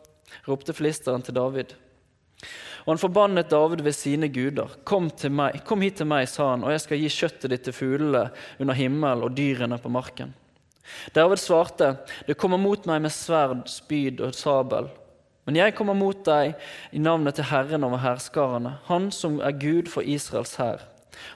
ropte 0.48 0.74
filisteren 0.76 1.24
til 1.24 1.36
David. 1.38 1.74
Og 2.86 2.94
han 2.94 3.02
forbannet 3.02 3.50
David 3.52 3.82
ved 3.84 3.96
sine 3.96 4.30
guder. 4.32 4.78
Kom, 4.88 5.10
kom 5.68 5.82
hit 5.84 5.98
til 6.00 6.08
meg, 6.08 6.28
sa 6.32 6.54
han, 6.54 6.64
og 6.64 6.72
jeg 6.72 6.84
skal 6.84 7.02
gi 7.02 7.10
kjøttet 7.12 7.52
ditt 7.52 7.66
til 7.68 7.76
fuglene 7.76 8.28
under 8.62 8.78
himmel 8.78 9.26
og 9.28 9.36
dyrene 9.36 9.80
på 9.82 9.92
marken. 9.92 10.32
David 11.16 11.42
svarte, 11.42 11.98
det 12.28 12.38
kommer 12.40 12.62
mot 12.62 12.86
meg 12.88 13.02
med 13.04 13.12
sverd, 13.12 13.66
spyd 13.68 14.24
og 14.24 14.38
sabel. 14.38 14.88
Men 15.48 15.60
jeg 15.60 15.76
kommer 15.76 15.96
mot 15.96 16.20
deg 16.28 16.56
i 16.96 17.00
navnet 17.00 17.36
til 17.36 17.48
Herren 17.50 17.84
over 17.88 18.00
hærskarene, 18.04 18.78
Han 18.88 19.12
som 19.12 19.40
er 19.40 19.56
Gud 19.56 19.92
for 19.92 20.02
Israels 20.02 20.56
hær, 20.56 20.88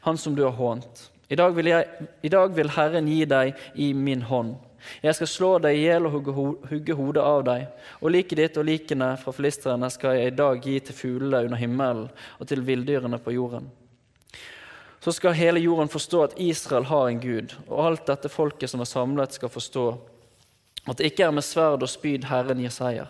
Han 0.03 0.17
som 0.17 0.35
du 0.35 0.43
har 0.43 0.55
hånt. 0.55 1.09
I 1.29 1.35
dag, 1.35 1.55
jeg, 1.65 2.07
I 2.23 2.29
dag 2.29 2.55
vil 2.55 2.69
Herren 2.69 3.07
gi 3.07 3.25
deg 3.25 3.55
i 3.75 3.93
min 3.93 4.21
hånd. 4.21 4.55
Jeg 5.01 5.15
skal 5.17 5.29
slå 5.29 5.51
deg 5.63 5.77
i 5.77 5.83
hjel 5.85 6.07
og 6.07 6.31
hugge, 6.31 6.95
hodet 6.97 7.23
av 7.23 7.43
deg. 7.47 7.67
Og 8.01 8.13
liket 8.13 8.39
ditt 8.39 8.57
og 8.57 8.67
likene 8.67 9.13
fra 9.21 9.33
filistrene 9.35 9.89
skal 9.93 10.17
jeg 10.17 10.31
i 10.31 10.37
dag 10.37 10.61
gi 10.63 10.79
til 10.79 10.97
fuglene 10.97 11.45
under 11.47 11.61
himmelen 11.61 12.07
og 12.39 12.49
til 12.49 12.65
villdyrene 12.65 13.21
på 13.21 13.35
jorden. 13.37 13.69
så 15.01 15.11
skal 15.11 15.33
hele 15.33 15.59
jorden 15.59 15.89
forstå 15.89 16.23
at 16.23 16.33
Israel 16.37 16.85
har 16.85 17.07
en 17.09 17.19
gud, 17.19 17.55
og 17.67 17.85
alt 17.85 18.05
dette 18.05 18.29
folket 18.29 18.69
som 18.69 18.83
er 18.83 18.89
samlet, 18.89 19.33
skal 19.33 19.49
forstå 19.49 19.85
at 20.85 20.97
det 20.97 21.09
ikke 21.09 21.25
er 21.25 21.33
med 21.33 21.45
sverd 21.45 21.81
og 21.81 21.89
spyd 21.89 22.27
Herren 22.29 22.61
gir 22.61 22.73
seier. 22.73 23.09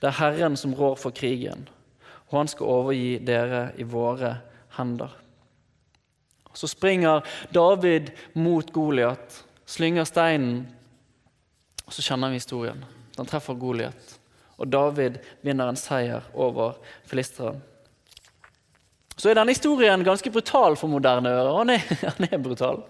Det 0.00 0.10
er 0.10 0.18
Herren 0.20 0.56
som 0.56 0.74
rår 0.74 0.94
for 1.00 1.10
krigen, 1.10 1.68
og 2.28 2.38
han 2.38 2.50
skal 2.50 2.70
overgi 2.70 3.18
dere 3.18 3.70
i 3.78 3.86
våre 3.86 4.36
hender. 4.76 5.10
Så 6.56 6.68
springer 6.70 7.26
David 7.52 8.10
mot 8.32 8.72
Goliat, 8.72 9.42
slynger 9.66 10.06
steinen, 10.08 10.64
og 11.86 11.94
så 11.94 12.02
kjenner 12.02 12.32
vi 12.32 12.40
historien. 12.40 12.82
Den 13.16 13.28
treffer 13.28 13.56
Goliat, 13.58 14.18
og 14.56 14.68
David 14.72 15.18
vinner 15.44 15.70
en 15.70 15.78
seier 15.78 16.26
over 16.34 16.78
filisteren. 17.08 17.62
Så 19.16 19.30
er 19.30 19.38
denne 19.38 19.54
historien 19.54 20.04
ganske 20.04 20.30
brutal 20.30 20.76
for 20.76 20.92
moderne 20.92 21.32
ører. 21.32 21.54
Han 21.56 21.72
er, 21.72 21.86
han 22.18 22.28
er 22.28 22.42
brutal. 22.42 22.82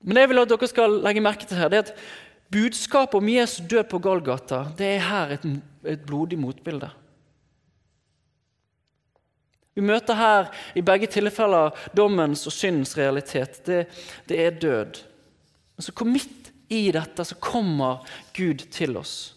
Men 0.00 0.14
det 0.14 0.24
jeg 0.24 0.30
vil 0.30 0.42
at 0.44 0.52
dere 0.52 0.70
skal 0.70 1.00
legge 1.02 1.24
merke 1.24 1.48
til 1.48 1.58
her, 1.58 1.70
det 1.72 1.80
er 1.80 1.88
at 1.88 1.94
budskapet 2.52 3.18
om 3.18 3.28
Jesu 3.28 3.64
død 3.68 3.88
på 3.90 3.98
Golgata 3.98 4.62
det 4.78 4.94
er 4.94 5.04
her 5.08 5.34
et, 5.34 5.46
et 5.84 6.06
blodig 6.06 6.38
motbilde. 6.38 6.90
Vi 9.78 9.84
møter 9.86 10.18
her 10.18 10.48
i 10.74 10.82
begge 10.82 11.06
tilfeller 11.06 11.70
dommens 11.94 12.42
og 12.50 12.54
syndens 12.54 12.96
realitet. 12.98 13.60
Det, 13.62 13.84
det 14.26 14.38
er 14.42 14.56
død. 14.58 14.98
Men 15.78 15.86
så 15.86 16.08
midt 16.08 16.50
i 16.74 16.88
dette 16.90 17.22
så 17.24 17.38
kommer 17.38 18.02
Gud 18.34 18.66
til 18.74 18.98
oss. 18.98 19.36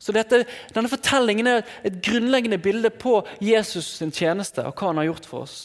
Så 0.00 0.12
dette, 0.12 0.44
Denne 0.76 0.92
fortellingen 0.92 1.48
er 1.48 1.64
et 1.84 1.96
grunnleggende 2.04 2.60
bilde 2.60 2.92
på 2.92 3.22
Jesus' 3.40 3.96
sin 3.96 4.12
tjeneste 4.12 4.64
og 4.68 4.76
hva 4.76 4.92
han 4.92 5.00
har 5.00 5.08
gjort 5.08 5.32
for 5.32 5.48
oss. 5.48 5.58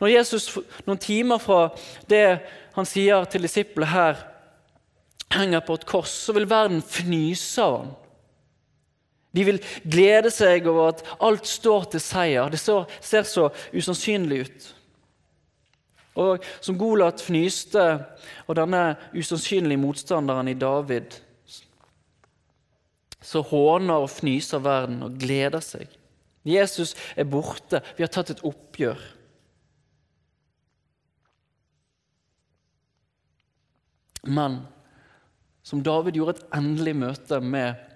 Når 0.00 0.14
Jesus 0.14 0.48
noen 0.86 1.00
timer 1.00 1.40
fra 1.40 1.66
det 2.08 2.40
han 2.72 2.88
sier 2.88 3.28
til 3.28 3.44
disiplene 3.44 3.92
her, 3.92 4.24
henger 5.36 5.60
på 5.68 5.76
et 5.76 5.88
kors, 5.88 6.16
så 6.24 6.32
vil 6.32 6.48
verden 6.48 6.80
fnyse 6.80 7.60
av 7.60 7.82
ham. 7.82 7.90
De 9.30 9.44
vil 9.46 9.60
glede 9.86 10.32
seg 10.34 10.66
over 10.66 10.90
at 10.90 11.04
alt 11.22 11.46
står 11.46 11.90
til 11.92 12.02
seier. 12.02 12.50
Det 12.50 12.58
ser 12.60 13.26
så 13.28 13.48
usannsynlig 13.74 14.44
ut. 14.46 14.68
Og 16.20 16.46
Som 16.60 16.78
Golat 16.78 17.22
fnyste 17.22 17.84
og 18.48 18.56
denne 18.58 18.96
usannsynlige 19.14 19.80
motstanderen 19.80 20.50
i 20.50 20.58
David 20.58 21.20
så 23.20 23.42
håner 23.44 24.00
og 24.02 24.10
fnyser 24.10 24.62
verden 24.64 25.02
og 25.06 25.18
gleder 25.20 25.62
seg. 25.62 25.86
Jesus 26.46 26.94
er 27.14 27.28
borte. 27.28 27.82
Vi 27.96 28.02
har 28.02 28.10
tatt 28.12 28.32
et 28.32 28.42
oppgjør. 28.48 29.00
Men 34.24 34.62
som 35.62 35.84
David 35.84 36.16
gjorde 36.16 36.38
et 36.38 36.56
endelig 36.56 36.96
møte 36.96 37.40
med 37.44 37.89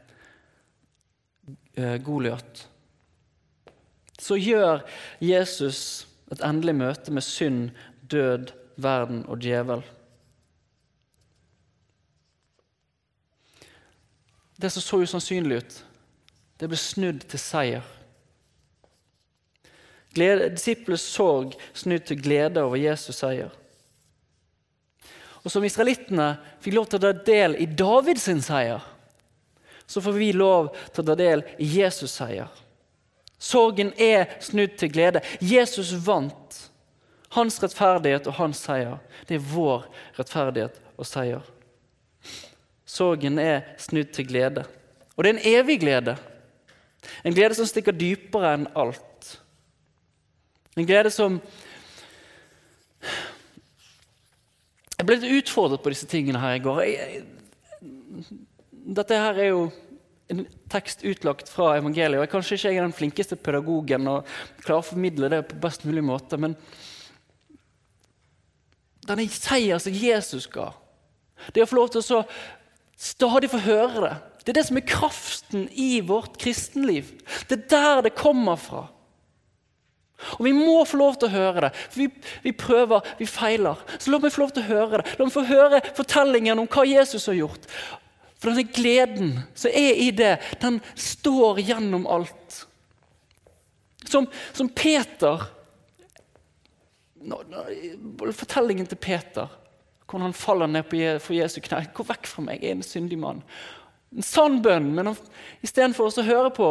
Goliat, 1.74 2.68
så 4.20 4.36
gjør 4.38 4.84
Jesus 5.20 6.06
et 6.32 6.42
endelig 6.46 6.74
møte 6.78 7.12
med 7.12 7.24
synd, 7.26 7.72
død, 8.10 8.52
verden 8.76 9.24
og 9.28 9.42
djevel. 9.42 9.82
Det 14.60 14.70
som 14.70 14.82
så 14.82 15.02
usannsynlig 15.02 15.58
ut, 15.60 15.76
det 16.60 16.70
ble 16.70 16.78
snudd 16.78 17.26
til 17.28 17.42
seier. 17.42 17.84
Disiplenes 20.14 21.02
sorg 21.10 21.56
snudd 21.74 22.06
til 22.06 22.20
glede 22.22 22.62
over 22.62 22.78
Jesus' 22.78 23.18
seier. 23.18 23.50
Og 25.42 25.50
Som 25.50 25.64
israelittene 25.66 26.36
fikk 26.62 26.78
lov 26.78 26.86
til 26.88 27.02
å 27.02 27.04
ta 27.04 27.24
del 27.26 27.58
i 27.60 27.66
Davids 27.66 28.30
seier, 28.46 28.80
så 29.86 30.00
får 30.00 30.12
vi 30.12 30.32
lov 30.32 30.70
til 30.92 31.02
å 31.02 31.06
ta 31.10 31.16
del 31.18 31.44
i 31.58 31.68
Jesus' 31.78 32.16
seier. 32.16 32.48
Sorgen 33.38 33.92
er 34.00 34.30
snudd 34.42 34.78
til 34.80 34.92
glede. 34.92 35.20
Jesus 35.40 35.92
vant. 36.06 36.60
Hans 37.34 37.58
rettferdighet 37.62 38.28
og 38.30 38.38
hans 38.38 38.60
seier, 38.62 39.00
det 39.26 39.40
er 39.40 39.48
vår 39.50 39.88
rettferdighet 40.16 40.78
og 40.94 41.08
seier. 41.08 41.42
Sorgen 42.86 43.40
er 43.42 43.64
snudd 43.82 44.12
til 44.14 44.28
glede. 44.28 44.64
Og 45.16 45.24
det 45.24 45.32
er 45.32 45.36
en 45.36 45.46
evig 45.60 45.80
glede. 45.82 46.14
En 47.26 47.34
glede 47.34 47.56
som 47.58 47.66
stikker 47.68 47.96
dypere 47.96 48.54
enn 48.54 48.68
alt. 48.78 49.34
En 50.78 50.86
glede 50.86 51.10
som 51.14 51.40
Jeg 54.94 55.08
ble 55.08 55.16
litt 55.18 55.42
utfordret 55.42 55.82
på 55.84 55.90
disse 55.92 56.06
tingene 56.08 56.40
her 56.40 56.54
i 56.56 56.62
går. 56.64 56.78
Dette 58.84 59.18
her 59.18 59.40
er 59.40 59.50
jo 59.52 59.64
en 60.32 60.44
tekst 60.72 61.04
utlagt 61.04 61.50
fra 61.52 61.74
evangeliet. 61.78 62.20
og 62.20 62.32
Kanskje 62.32 62.58
ikke 62.58 62.72
jeg 62.72 62.80
er 62.80 62.86
den 62.86 62.96
flinkeste 62.96 63.36
pedagogen 63.36 64.08
og 64.10 64.28
klarer 64.64 64.82
å 64.82 64.88
formidle 64.88 65.30
det 65.32 65.42
på 65.50 65.60
best 65.62 65.84
mulig 65.88 66.04
måte, 66.04 66.40
men 66.40 66.56
denne 69.04 69.26
seier 69.28 69.80
som 69.82 69.92
Jesus 69.92 70.46
ga, 70.48 70.70
det 71.52 71.64
å 71.64 71.68
få 71.68 71.76
lov 71.76 71.92
til 71.92 72.04
å 72.16 72.22
stadig 72.96 73.50
få 73.52 73.60
høre 73.66 74.06
det. 74.06 74.14
Det 74.44 74.52
er 74.52 74.58
det 74.60 74.66
som 74.68 74.78
er 74.80 74.88
kraften 74.88 75.68
i 75.72 76.00
vårt 76.04 76.36
kristenliv. 76.40 77.14
Det 77.48 77.58
er 77.58 77.68
der 77.72 78.02
det 78.06 78.16
kommer 78.16 78.60
fra. 78.60 78.86
Og 80.38 80.44
Vi 80.44 80.52
må 80.52 80.84
få 80.88 80.96
lov 81.00 81.18
til 81.18 81.28
å 81.28 81.34
høre 81.34 81.66
det, 81.66 81.70
for 81.74 82.00
vi, 82.00 82.08
vi, 82.44 82.52
prøver, 82.56 83.04
vi 83.18 83.28
feiler. 83.28 83.80
Så 83.98 84.12
la 84.12 84.20
meg 84.22 84.32
få 84.32 84.44
lov 84.44 84.54
til 84.54 84.64
å 84.64 84.68
høre 84.68 85.00
det. 85.00 85.16
La 85.18 85.26
meg 85.26 85.34
få 85.34 85.44
høre 85.48 85.82
fortellingen 85.96 86.60
om 86.62 86.68
hva 86.70 86.86
Jesus 86.88 87.26
har 87.28 87.36
gjort. 87.40 87.68
For 88.44 88.52
denne 88.52 88.68
gleden 88.68 89.30
som 89.56 89.72
er 89.72 89.96
i 90.04 90.10
det, 90.12 90.34
den 90.60 90.76
står 90.92 91.62
gjennom 91.64 92.04
alt. 92.12 92.58
Som, 94.04 94.28
som 94.52 94.68
Peter 94.68 95.46
Fortellingen 98.36 98.84
til 98.84 99.00
Peter 99.00 99.48
hvordan 100.04 100.28
han 100.28 100.36
faller 100.36 100.68
ned 100.68 100.92
for 101.24 101.32
Jesu 101.32 101.56
knær. 101.64 101.88
Gå 101.96 102.04
vekk 102.04 102.28
fra 102.28 102.44
meg, 102.44 102.60
jeg 102.60 102.74
er 102.74 102.76
en 102.76 102.84
syndig 102.84 103.16
mann. 103.18 103.40
En 104.14 104.22
sann 104.22 104.60
bønn, 104.62 104.92
men 104.94 105.14
istedenfor 105.64 106.12
å 106.12 106.26
høre 106.28 106.52
på 106.54 106.68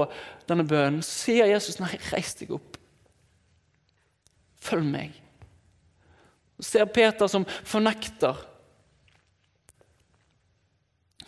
denne 0.48 0.64
bønnen, 0.70 1.02
sier 1.04 1.50
Jesus 1.50 1.82
nei, 1.82 1.92
reis 2.14 2.38
deg 2.40 2.54
opp. 2.56 2.78
Følg 4.64 4.86
meg. 4.94 5.18
Så 6.62 6.70
ser 6.70 6.94
Peter 6.94 7.28
som 7.28 7.50
fornekter. 7.66 8.38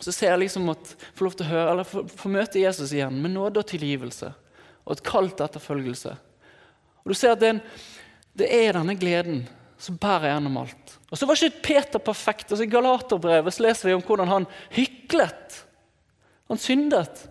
Så 0.00 0.12
ser 0.12 0.32
jeg 0.32 0.44
liksom 0.44 0.68
at 0.72 0.92
får 1.16 1.26
lov 1.26 1.36
til 1.36 1.46
å 1.46 1.50
høre, 1.50 1.68
eller 1.72 1.88
få, 1.88 2.32
møte 2.32 2.60
Jesus 2.60 2.92
igjen 2.92 3.16
med 3.22 3.32
nåde 3.36 3.62
og 3.62 3.70
tilgivelse 3.70 4.32
og 4.86 4.94
et 4.94 5.04
kall 5.06 5.30
til 5.32 5.46
etterfølgelse. 5.48 6.12
Og 7.02 7.12
Du 7.12 7.16
ser 7.18 7.34
at 7.34 7.42
det 7.42 7.48
er, 7.48 7.56
en, 7.56 7.62
det 8.38 8.50
er 8.54 8.76
denne 8.76 8.94
gleden 8.98 9.40
som 9.82 9.98
bærer 10.00 10.30
gjennom 10.30 10.60
alt. 10.62 10.96
Og 11.10 11.18
så 11.18 11.26
var 11.28 11.38
ikke 11.38 11.64
Peter 11.64 12.02
perfekt. 12.02 12.50
Altså 12.50 12.64
I 12.64 12.70
Galaterbrevet 12.70 13.60
leser 13.62 13.90
vi 13.90 13.96
om 13.96 14.04
hvordan 14.04 14.30
han 14.30 14.48
hyklet. 14.74 15.60
Han 16.50 16.60
syndet. 16.60 17.24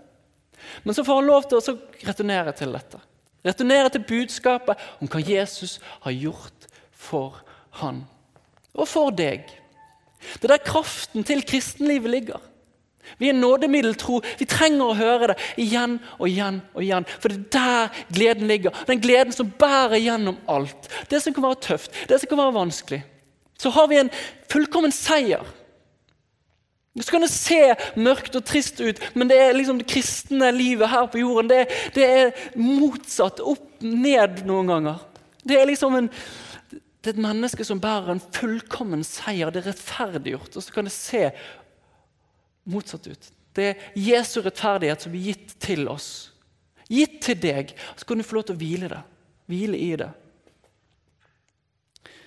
Men 0.83 0.95
så 0.95 1.05
får 1.05 1.21
han 1.21 1.29
lov 1.29 1.47
til 1.47 1.59
å 1.59 1.77
returnere 2.07 2.53
til 2.57 2.75
dette. 2.75 2.99
Returnere 3.45 3.91
til 3.93 4.05
budskapet 4.07 4.81
om 4.99 5.09
hva 5.11 5.21
Jesus 5.21 5.77
har 6.05 6.15
gjort 6.15 6.67
for 6.91 7.39
han. 7.81 8.03
Og 8.75 8.89
for 8.89 9.13
deg. 9.15 9.45
Det 10.39 10.47
er 10.47 10.55
der 10.55 10.65
kraften 10.65 11.25
til 11.27 11.43
kristenlivet 11.45 12.11
ligger. 12.11 12.51
Vi 13.19 13.29
er 13.29 13.37
nådemiddeltro. 13.37 14.21
Vi 14.39 14.47
trenger 14.49 14.85
å 14.85 14.97
høre 14.97 15.33
det 15.33 15.37
igjen 15.61 15.99
og 16.17 16.29
igjen. 16.29 16.61
og 16.73 16.83
igjen. 16.83 17.09
For 17.19 17.33
det 17.33 17.41
er 17.41 17.49
der 17.57 18.05
gleden 18.13 18.47
ligger. 18.47 18.85
Den 18.87 19.03
gleden 19.03 19.35
som 19.35 19.51
bærer 19.59 19.99
gjennom 20.01 20.39
alt. 20.47 20.89
Det 21.09 21.21
som 21.23 21.33
kan 21.33 21.47
være 21.49 21.61
tøft, 21.61 21.93
det 22.09 22.19
som 22.21 22.31
kan 22.31 22.43
være 22.43 22.57
vanskelig. 22.59 23.03
Så 23.59 23.71
har 23.71 23.87
vi 23.87 24.01
en 24.01 24.11
fullkommen 24.51 24.91
seier. 24.91 25.45
Så 27.01 27.11
kan 27.11 27.25
det 27.25 27.31
se 27.33 27.59
mørkt 27.99 28.37
og 28.39 28.45
trist 28.47 28.79
ut, 28.79 29.01
men 29.19 29.27
det 29.27 29.35
er 29.41 29.55
liksom 29.55 29.81
det 29.81 29.89
kristne 29.91 30.47
livet 30.55 30.87
her 30.87 31.09
på 31.11 31.19
jorden. 31.19 31.49
Det, 31.51 31.65
det 31.95 32.05
er 32.07 32.45
motsatt. 32.55 33.41
Opp, 33.43 33.65
ned 33.83 34.45
noen 34.47 34.71
ganger. 34.71 35.01
Det 35.43 35.57
er 35.59 35.67
liksom 35.67 35.97
en, 35.97 36.07
det 36.71 37.11
er 37.11 37.17
et 37.17 37.25
menneske 37.25 37.67
som 37.67 37.81
bærer 37.83 38.13
en 38.15 38.23
fullkommen 38.37 39.03
seier. 39.05 39.51
Det 39.51 39.61
er 39.61 39.73
rettferdiggjort. 39.73 40.55
Og 40.55 40.63
så 40.63 40.75
kan 40.75 40.87
det 40.87 40.95
se 40.95 41.27
motsatt 42.65 43.07
ut. 43.07 43.31
Det 43.55 43.69
er 43.71 43.83
Jesu 43.95 44.41
rettferdighet 44.43 45.05
som 45.05 45.13
blir 45.13 45.31
gitt 45.31 45.55
til 45.63 45.87
oss. 45.91 46.09
Gitt 46.91 47.21
til 47.23 47.39
deg. 47.39 47.73
Så 47.95 48.05
kan 48.05 48.19
du 48.19 48.25
få 48.25 48.39
lov 48.39 48.47
til 48.49 48.57
å 48.57 48.61
hvile 48.61 48.91
det. 48.91 49.01
Hvile 49.49 49.79
i 49.79 49.91
det. 50.01 50.11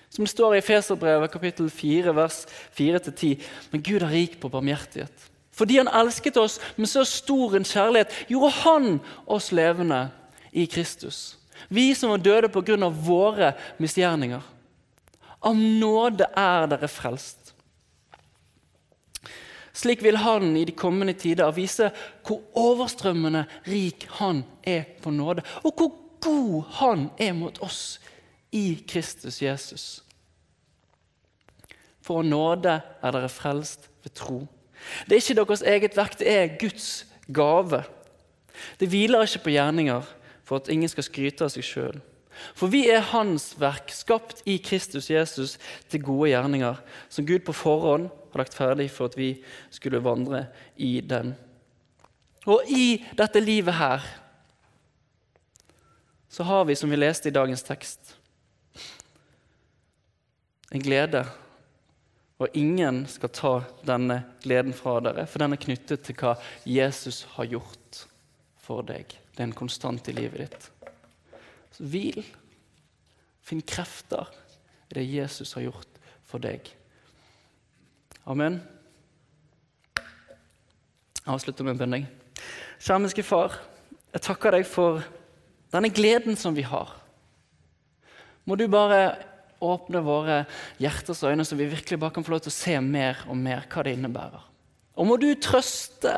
Som 0.09 0.25
det 0.25 0.33
står 0.33 0.57
i 0.57 0.65
Feserbrevet 0.65 1.31
kapittel 1.31 1.69
4, 1.69 2.15
vers 2.17 2.41
4-10. 2.77 3.43
Men 3.71 3.83
Gud 3.85 4.01
er 4.01 4.09
rik 4.11 4.39
på 4.41 4.49
barmhjertighet. 4.51 5.27
Fordi 5.53 5.77
han 5.77 5.91
elsket 5.91 6.39
oss 6.39 6.57
med 6.79 6.89
så 6.89 7.03
stor 7.05 7.57
en 7.57 7.67
kjærlighet, 7.67 8.13
gjorde 8.31 8.55
han 8.63 8.87
oss 9.27 9.51
levende 9.51 10.07
i 10.51 10.65
Kristus. 10.71 11.37
Vi 11.69 11.91
som 11.93 12.13
var 12.13 12.23
døde 12.23 12.49
pga. 12.49 12.89
våre 12.89 13.53
misgjerninger. 13.77 14.41
Av 15.41 15.55
nåde 15.55 16.25
er 16.35 16.67
dere 16.67 16.87
frelst. 16.87 17.38
Slik 19.73 20.03
vil 20.03 20.17
Han 20.17 20.57
i 20.57 20.65
de 20.65 20.75
kommende 20.75 21.13
tider 21.13 21.51
vise 21.55 21.91
hvor 22.25 22.41
overstrømmende 22.57 23.45
rik 23.67 24.07
Han 24.19 24.43
er 24.63 24.83
på 25.01 25.11
nåde, 25.13 25.43
og 25.63 25.73
hvor 25.77 25.91
god 26.21 26.63
Han 26.79 27.09
er 27.17 27.33
mot 27.33 27.61
oss 27.61 27.99
i 28.51 28.83
Kristus 28.87 29.41
Jesus. 29.41 30.03
For 32.01 32.25
nåde 32.25 32.79
er 33.01 33.11
dere 33.13 33.29
frelst 33.29 33.89
ved 34.03 34.15
tro. 34.17 34.39
Det 35.05 35.17
er 35.17 35.21
ikke 35.21 35.41
deres 35.43 35.61
eget 35.61 35.97
verk, 35.97 36.19
det 36.19 36.31
er 36.31 36.57
Guds 36.59 37.05
gave. 37.33 37.83
Det 38.79 38.89
hviler 38.89 39.21
ikke 39.21 39.43
på 39.43 39.53
gjerninger 39.53 40.01
for 40.43 40.55
at 40.55 40.69
ingen 40.71 40.89
skal 40.89 41.05
skryte 41.05 41.45
av 41.45 41.53
seg 41.53 41.65
sjøl. 41.65 41.99
For 42.57 42.71
vi 42.71 42.85
er 42.91 43.05
Hans 43.11 43.51
verk, 43.59 43.91
skapt 43.93 44.43
i 44.49 44.57
Kristus 44.63 45.09
Jesus 45.11 45.57
til 45.89 46.03
gode 46.05 46.31
gjerninger, 46.31 46.79
som 47.09 47.27
Gud 47.27 47.43
på 47.47 47.55
forhånd 47.55 48.09
har 48.31 48.43
lagt 48.43 48.57
ferdig 48.57 48.89
for 48.93 49.09
at 49.09 49.17
vi 49.19 49.33
skulle 49.73 50.03
vandre 50.03 50.45
i 50.77 50.99
den. 51.01 51.35
Og 52.49 52.65
i 52.71 52.99
dette 53.17 53.41
livet 53.43 53.75
her 53.77 54.05
så 56.29 56.45
har 56.45 56.65
vi, 56.65 56.75
som 56.77 56.91
vi 56.91 56.97
leste 56.99 57.29
i 57.29 57.33
dagens 57.33 57.65
tekst, 57.65 58.15
en 60.71 60.83
glede. 60.85 61.23
Og 62.39 62.53
ingen 62.55 63.01
skal 63.09 63.31
ta 63.35 63.53
denne 63.83 64.21
gleden 64.43 64.75
fra 64.77 64.99
dere, 65.03 65.25
for 65.27 65.41
den 65.41 65.55
er 65.55 65.59
knyttet 65.59 66.05
til 66.05 66.15
hva 66.21 66.35
Jesus 66.63 67.25
har 67.33 67.49
gjort 67.51 68.03
for 68.63 68.85
deg. 68.85 69.17
Det 69.33 69.41
er 69.41 69.49
en 69.49 69.57
konstant 69.57 70.07
i 70.07 70.15
livet 70.15 70.45
ditt. 70.45 70.69
Hvil. 71.79 72.21
Finn 73.45 73.63
krefter 73.65 74.29
i 74.89 74.99
det 74.99 75.05
Jesus 75.07 75.55
har 75.57 75.65
gjort 75.65 75.99
for 76.27 76.41
deg. 76.43 76.67
Amen. 78.29 78.59
Jeg 79.95 81.33
avslutter 81.33 81.65
med 81.65 81.75
en 81.75 81.81
bønn. 81.81 82.05
Kjermiske 82.79 83.23
Far, 83.25 83.57
jeg 84.13 84.23
takker 84.25 84.55
deg 84.55 84.67
for 84.69 85.01
denne 85.73 85.91
gleden 85.93 86.37
som 86.39 86.55
vi 86.57 86.65
har. 86.65 86.93
Må 88.45 88.57
du 88.57 88.65
bare 88.71 89.01
åpne 89.61 90.01
våre 90.05 90.37
hjerters 90.79 91.21
øyne, 91.27 91.45
så 91.45 91.57
vi 91.59 91.67
virkelig 91.69 91.99
bare 91.99 92.15
kan 92.15 92.25
få 92.25 92.33
lov 92.33 92.45
til 92.45 92.53
å 92.53 92.59
se 92.59 92.77
mer 92.81 93.25
og 93.27 93.37
mer 93.37 93.65
hva 93.69 93.83
det 93.85 93.97
innebærer. 93.97 94.45
Og 94.99 95.07
må 95.07 95.17
du 95.19 95.29
trøste 95.39 96.15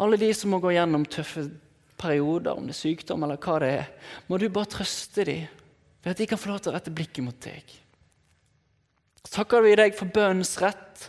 alle 0.00 0.18
de 0.20 0.30
som 0.36 0.52
må 0.52 0.60
gå 0.60 0.74
gjennom 0.74 1.06
tøffe 1.08 1.46
perioder, 1.98 2.54
om 2.56 2.68
det 2.68 2.74
er 2.76 2.80
sykdom 2.80 3.24
eller 3.24 3.40
hva 3.40 3.58
det 3.62 3.72
er, 3.80 3.90
må 4.28 4.38
du 4.38 4.48
bare 4.52 4.70
trøste 4.76 5.24
dem 5.28 5.46
ved 6.04 6.12
at 6.12 6.20
de 6.20 6.28
kan 6.30 6.38
få 6.38 6.52
lov 6.52 6.62
til 6.62 6.70
å 6.70 6.76
rette 6.76 6.94
blikket 6.94 7.24
mot 7.26 7.38
deg. 7.42 7.72
Takker 9.26 9.64
vi 9.64 9.74
deg 9.78 9.96
for 9.98 10.10
bønnens 10.14 10.54
rett. 10.62 11.08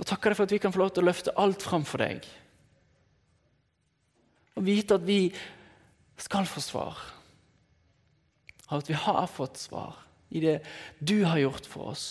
Og 0.00 0.06
takker 0.08 0.32
deg 0.32 0.38
for 0.38 0.48
at 0.48 0.54
vi 0.54 0.60
kan 0.62 0.72
få 0.74 0.80
lov 0.80 0.94
til 0.94 1.04
å 1.04 1.10
løfte 1.10 1.34
alt 1.38 1.62
fram 1.62 1.84
for 1.86 2.02
deg. 2.02 2.24
Og 4.56 4.64
vite 4.66 4.96
at 4.96 5.04
vi 5.06 5.28
skal 6.20 6.48
få 6.48 6.62
svar. 6.64 6.98
Og 8.70 8.78
at 8.80 8.90
vi 8.90 8.98
har 8.98 9.26
fått 9.30 9.60
svar 9.60 10.00
i 10.34 10.42
det 10.42 10.58
du 10.98 11.20
har 11.28 11.42
gjort 11.42 11.68
for 11.68 11.92
oss. 11.92 12.06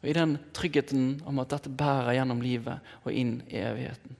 Og 0.00 0.12
i 0.12 0.16
den 0.16 0.38
tryggheten 0.56 1.20
om 1.28 1.40
at 1.42 1.52
dette 1.52 1.72
bærer 1.72 2.18
gjennom 2.18 2.40
livet 2.44 2.92
og 3.02 3.12
inn 3.16 3.38
i 3.48 3.60
evigheten. 3.60 4.19